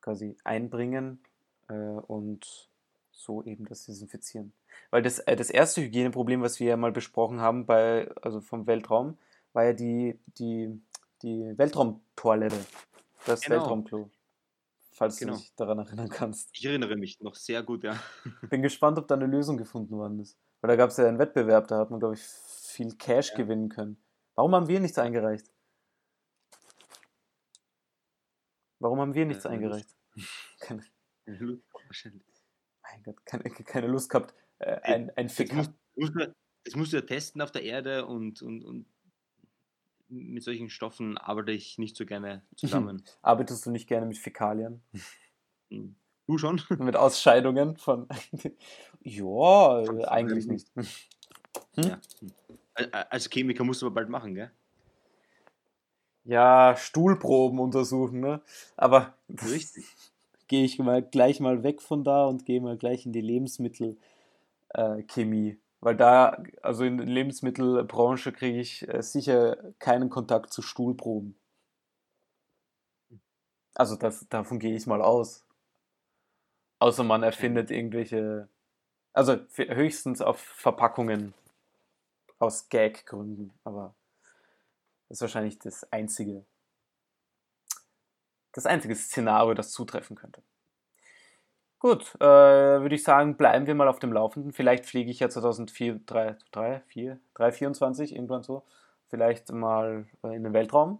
quasi 0.00 0.36
einbringen 0.44 1.20
äh, 1.68 1.74
und 1.74 2.68
so 3.12 3.42
eben 3.44 3.64
das 3.66 3.86
Desinfizieren. 3.86 4.52
Weil 4.90 5.02
das, 5.02 5.18
äh, 5.20 5.34
das 5.36 5.50
erste 5.50 5.82
Hygieneproblem, 5.82 6.42
was 6.42 6.60
wir 6.60 6.68
ja 6.68 6.76
mal 6.76 6.92
besprochen 6.92 7.40
haben, 7.40 7.66
bei, 7.66 8.10
also 8.22 8.40
vom 8.40 8.66
Weltraum, 8.66 9.18
war 9.54 9.64
ja 9.64 9.72
die, 9.72 10.18
die, 10.38 10.80
die 11.22 11.52
Weltraumtoilette. 11.56 12.64
Das 13.26 13.40
Genau. 13.40 13.56
Weltraumklo. 13.56 14.10
Falls 14.92 15.16
Genau. 15.18 15.32
du 15.34 15.38
dich 15.38 15.54
daran 15.56 15.78
erinnern 15.78 16.08
kannst. 16.08 16.50
Ich 16.52 16.64
erinnere 16.64 16.96
mich 16.96 17.20
noch 17.20 17.34
sehr 17.34 17.62
gut, 17.62 17.84
ja. 17.84 17.98
Bin 18.50 18.62
gespannt, 18.62 18.98
ob 18.98 19.08
da 19.08 19.14
eine 19.14 19.26
Lösung 19.26 19.56
gefunden 19.56 19.96
worden 19.96 20.20
ist. 20.20 20.36
Weil 20.60 20.68
da 20.68 20.76
gab 20.76 20.90
es 20.90 20.96
ja 20.96 21.06
einen 21.06 21.18
Wettbewerb, 21.18 21.68
da 21.68 21.78
hat 21.78 21.90
man, 21.90 22.00
glaube 22.00 22.14
ich, 22.14 22.22
viel 22.22 22.96
Cash 22.96 23.30
Ja. 23.30 23.36
gewinnen 23.36 23.68
können. 23.68 24.02
Warum 24.34 24.54
haben 24.54 24.68
wir 24.68 24.80
nichts 24.80 24.98
eingereicht? 24.98 25.50
Warum 28.80 29.00
haben 29.00 29.14
wir 29.14 29.26
nichts 29.26 29.44
Äh, 29.44 29.48
eingereicht? 29.50 29.88
Keine, 30.60 30.82
Wahrscheinlich. 31.86 32.22
mein 32.82 33.02
Gott, 33.02 33.24
keine, 33.26 33.44
keine 33.44 33.86
Lust 33.86 34.08
gehabt. 34.10 34.34
Äh, 34.58 34.80
ein 34.82 35.10
ein 35.16 35.26
Das 35.28 35.36
Fick. 35.36 35.52
musst, 35.52 35.72
musst 35.94 36.14
du, 36.14 36.34
das 36.64 36.74
musst 36.76 36.92
du 36.92 36.96
ja 36.96 37.02
testen 37.02 37.42
auf 37.42 37.52
der 37.52 37.62
Erde 37.62 38.06
und, 38.06 38.40
und, 38.42 38.64
und 38.64 38.86
mit 40.08 40.42
solchen 40.42 40.70
Stoffen 40.70 41.18
arbeite 41.18 41.52
ich 41.52 41.76
nicht 41.78 41.96
so 41.96 42.06
gerne 42.06 42.42
zusammen. 42.56 43.04
Arbeitest 43.22 43.66
du 43.66 43.70
nicht 43.70 43.88
gerne 43.88 44.06
mit 44.06 44.18
Fäkalien? 44.18 44.82
Du 46.28 46.36
schon? 46.36 46.60
mit 46.78 46.94
Ausscheidungen 46.94 47.78
von. 47.78 48.06
ja, 49.00 49.82
eigentlich 50.06 50.46
nicht. 50.46 50.68
Hm? 50.76 50.86
Ja. 51.76 51.98
Al- 52.74 52.90
Als 53.10 53.30
Chemiker 53.30 53.64
musst 53.64 53.80
du 53.80 53.86
aber 53.86 53.94
bald 53.96 54.10
machen, 54.10 54.34
gell? 54.34 54.50
Ja, 56.24 56.76
Stuhlproben 56.76 57.58
untersuchen, 57.58 58.20
ne? 58.20 58.42
Aber 58.76 59.14
Richtig. 59.30 59.86
gehe 60.48 60.64
ich 60.66 60.78
mal 60.78 61.02
gleich 61.02 61.40
mal 61.40 61.62
weg 61.62 61.80
von 61.80 62.04
da 62.04 62.26
und 62.26 62.44
gehe 62.44 62.60
mal 62.60 62.76
gleich 62.76 63.06
in 63.06 63.12
die 63.12 63.22
Lebensmittelchemie. 63.22 63.98
Äh. 64.74 65.56
Weil 65.80 65.96
da, 65.96 66.42
also 66.60 66.84
in 66.84 66.98
der 66.98 67.06
Lebensmittelbranche 67.06 68.32
kriege 68.32 68.60
ich 68.60 68.86
äh, 68.86 69.02
sicher 69.02 69.56
keinen 69.78 70.10
Kontakt 70.10 70.52
zu 70.52 70.60
Stuhlproben. 70.60 71.38
Also 73.74 73.96
das, 73.96 74.28
davon 74.28 74.58
gehe 74.58 74.76
ich 74.76 74.86
mal 74.86 75.00
aus. 75.00 75.47
Außer 76.78 77.04
man 77.04 77.22
erfindet 77.22 77.70
irgendwelche, 77.70 78.48
also 79.12 79.36
höchstens 79.56 80.20
auf 80.20 80.38
Verpackungen 80.38 81.34
aus 82.38 82.68
Gag-Gründen, 82.68 83.52
aber 83.64 83.94
das 85.08 85.18
ist 85.18 85.22
wahrscheinlich 85.22 85.58
das 85.58 85.90
einzige, 85.92 86.44
das 88.52 88.66
einzige 88.66 88.94
Szenario, 88.94 89.54
das 89.54 89.72
zutreffen 89.72 90.16
könnte. 90.16 90.42
Gut, 91.80 92.16
äh, 92.16 92.24
würde 92.24 92.96
ich 92.96 93.04
sagen, 93.04 93.36
bleiben 93.36 93.68
wir 93.68 93.74
mal 93.76 93.86
auf 93.86 94.00
dem 94.00 94.12
Laufenden. 94.12 94.52
Vielleicht 94.52 94.84
fliege 94.84 95.10
ich 95.12 95.20
ja 95.20 95.30
2004, 95.30 96.00
3, 96.06 96.36
3, 96.50 96.80
4, 96.88 97.20
3, 97.34 97.52
24, 97.52 98.14
irgendwann 98.14 98.42
so. 98.42 98.64
Vielleicht 99.06 99.52
mal 99.52 100.06
äh, 100.24 100.34
in 100.34 100.42
den 100.42 100.52
Weltraum. 100.52 100.98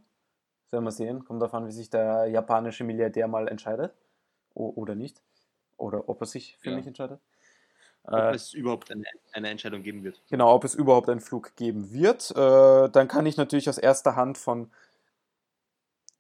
Werden 0.71 0.85
wir 0.85 0.93
sehen. 0.93 1.25
Kommt 1.25 1.43
davon, 1.43 1.67
wie 1.67 1.73
sich 1.73 1.91
der 1.91 2.27
japanische 2.27 2.85
Milliardär 2.85 3.27
mal 3.27 3.49
entscheidet. 3.49 3.93
O 4.55 4.73
oder 4.77 4.95
nicht. 4.95 5.21
Oder 5.79 6.09
ob 6.09 6.21
er 6.21 6.27
sich 6.27 6.57
für 6.59 6.71
Ja. 6.71 6.77
mich 6.77 6.87
entscheidet. 6.87 7.21
Ob 8.05 8.13
Äh, 8.13 8.35
es 8.35 8.53
überhaupt 8.53 8.91
eine, 8.91 9.05
eine 9.33 9.49
Entscheidung 9.49 9.83
geben 9.83 10.03
wird. 10.05 10.21
Genau, 10.29 10.55
ob 10.55 10.65
es 10.65 10.75
überhaupt 10.75 11.09
einen 11.09 11.21
Flug 11.21 11.57
geben 11.57 11.93
wird. 11.93 12.31
Äh, 12.33 12.91
dann 12.91 13.09
kann 13.09 13.27
ich 13.27 13.37
natürlich 13.37 13.69
aus 13.69 13.79
erster 13.79 14.17
Hand 14.17 14.39
von, 14.39 14.71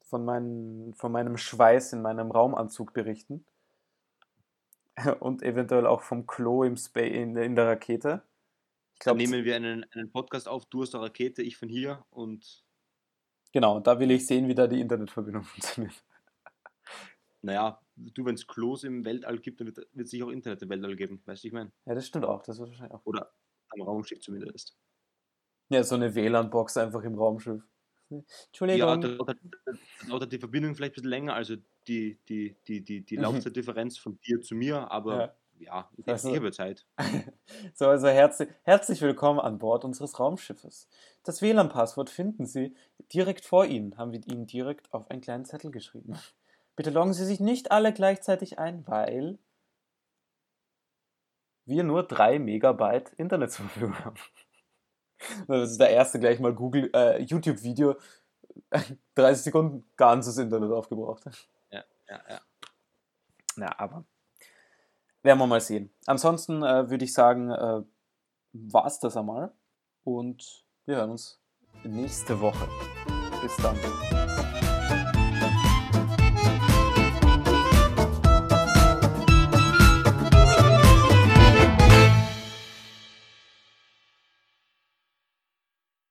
von, 0.03 0.25
meinen, 0.25 0.94
von 0.94 1.12
meinem 1.12 1.37
Schweiß 1.37 1.92
in 1.92 2.03
meinem 2.03 2.31
Raumanzug 2.31 2.92
berichten. 2.94 3.44
Und 5.21 5.42
eventuell 5.42 5.87
auch 5.87 6.03
vom 6.03 6.27
Klo 6.27 6.64
im 6.64 6.77
Spa 6.77 7.01
in, 7.01 7.37
in 7.37 7.55
der 7.55 7.66
Rakete. 7.66 8.23
Ich 8.94 9.05
Dann 9.05 9.16
glaube, 9.16 9.31
nehmen 9.31 9.44
wir 9.44 9.57
einen, 9.57 9.85
einen 9.92 10.11
Podcast 10.11 10.49
auf, 10.49 10.66
du 10.66 10.83
aus 10.83 10.90
der 10.90 11.01
Rakete, 11.01 11.42
ich 11.42 11.57
von 11.57 11.68
hier 11.68 12.05
und 12.11 12.64
genau, 13.53 13.81
da 13.81 14.01
will 14.01 14.11
ich 14.11 14.27
sehen, 14.27 14.49
wie 14.49 14.55
da 14.55 14.66
die 14.66 14.81
Internetverbindung 14.81 15.42
funktioniert. 15.44 15.94
naja, 17.42 17.81
du, 18.15 18.25
wenn 18.25 18.35
es 18.35 18.47
Klos 18.47 18.85
im 18.85 19.05
Weltall 19.05 19.39
gibt, 19.39 19.61
dann 19.61 19.69
wird 19.77 19.87
es 19.95 20.11
sicher 20.11 20.27
auch 20.27 20.31
Internet 20.31 20.63
im 20.63 20.69
Weltall 20.71 20.97
geben, 20.97 21.23
weißt 21.27 21.45
du, 21.45 21.49
ich 21.49 21.53
meine? 21.55 21.73
Ja, 21.87 21.95
das 21.95 22.07
stimmt 22.07 22.25
auch. 22.25 22.43
Das 22.43 22.59
wird 22.59 22.71
wahrscheinlich 22.71 22.95
auch. 22.95 23.05
Oder 23.05 23.33
am 23.71 23.83
Raumschiff 23.83 24.21
zumindest. 24.21 24.77
Ja, 25.71 25.83
so 25.85 25.95
eine 25.97 26.15
WLAN-Box 26.15 26.77
einfach 26.79 27.03
im 27.05 27.15
Raumschiff. 27.15 27.63
Ja, 28.11 28.21
Entschuldigung. 28.47 29.01
dauert, 29.03 29.39
da 29.67 29.73
dauert 30.09 30.33
die 30.33 30.39
Verbindung 30.39 30.75
vielleicht 30.75 30.93
ein 30.93 30.95
bisschen 30.95 31.11
länger, 31.11 31.35
also 31.35 31.57
die, 31.87 32.19
die, 32.29 32.57
die, 32.67 32.83
die, 32.83 33.05
die 33.05 33.17
Mhm. 33.19 33.23
Laufzeitdifferenz 33.25 33.99
von 33.99 34.19
dir 34.23 34.41
zu 34.41 34.55
mir, 34.55 34.91
aber 34.91 35.37
ja, 35.59 35.91
ich, 35.97 36.09
Also- 36.09 36.51
Zeit. 36.51 36.87
So, 37.75 37.87
also 37.89 38.09
herzlich, 38.09 38.49
herzlich 38.63 39.03
willkommen 39.03 39.41
an 39.41 39.59
Bord 39.59 39.85
unseres 39.85 40.19
Raumschiffes. 40.19 40.89
Das 41.25 41.43
WLAN-Passwort 41.43 42.09
finden 42.09 42.47
Sie 42.47 42.75
direkt 43.13 43.45
vor 43.45 43.67
Ihnen, 43.67 43.99
haben 43.99 44.13
wir 44.13 44.27
Ihnen 44.27 44.47
direkt 44.47 44.93
auf 44.95 45.11
einen 45.11 45.21
kleinen 45.21 45.45
Zettel 45.45 45.71
geschrieben. 45.71 46.15
Bitte 46.79 46.91
loggen 46.91 47.12
Sie 47.12 47.27
sich 47.27 47.41
nicht 47.41 47.73
alle 47.73 47.93
gleichzeitig 47.93 48.61
ein, 48.61 48.87
weil 48.87 49.41
wir 51.64 51.83
nur 51.83 52.05
3 52.05 52.38
Megabyte 52.38 53.12
Internet 53.14 53.51
zur 53.51 53.67
Verfügung 53.67 53.99
haben. 54.05 54.14
Das 55.49 55.73
ist 55.73 55.81
der 55.81 55.91
erste 55.91 56.21
gleich 56.21 56.38
mal 56.38 56.55
Google, 56.55 56.93
äh, 56.95 57.21
YouTube-Video, 57.21 57.97
30 59.17 59.43
Sekunden 59.43 59.91
ganzes 59.97 60.38
Internet 60.38 60.71
aufgebraucht. 60.71 61.25
Ja, 61.73 61.83
ja. 62.09 62.41
Na, 63.57 63.77
aber 63.81 64.05
werden 65.25 65.41
wir 65.41 65.47
mal 65.49 65.61
sehen. 65.61 65.93
Ansonsten 66.07 66.62
äh, 66.62 66.88
würde 66.88 67.05
ich 67.05 67.12
sagen, 67.12 67.51
äh, 67.51 67.83
war 68.53 68.87
es 68.87 69.01
das 69.01 69.17
einmal. 69.17 69.53
Und 70.05 70.64
wir 70.87 70.95
hören 70.95 71.11
uns 71.11 71.43
nächste 71.83 72.41
Woche. 72.41 72.69
Bis 73.43 73.57
dann. 73.57 73.77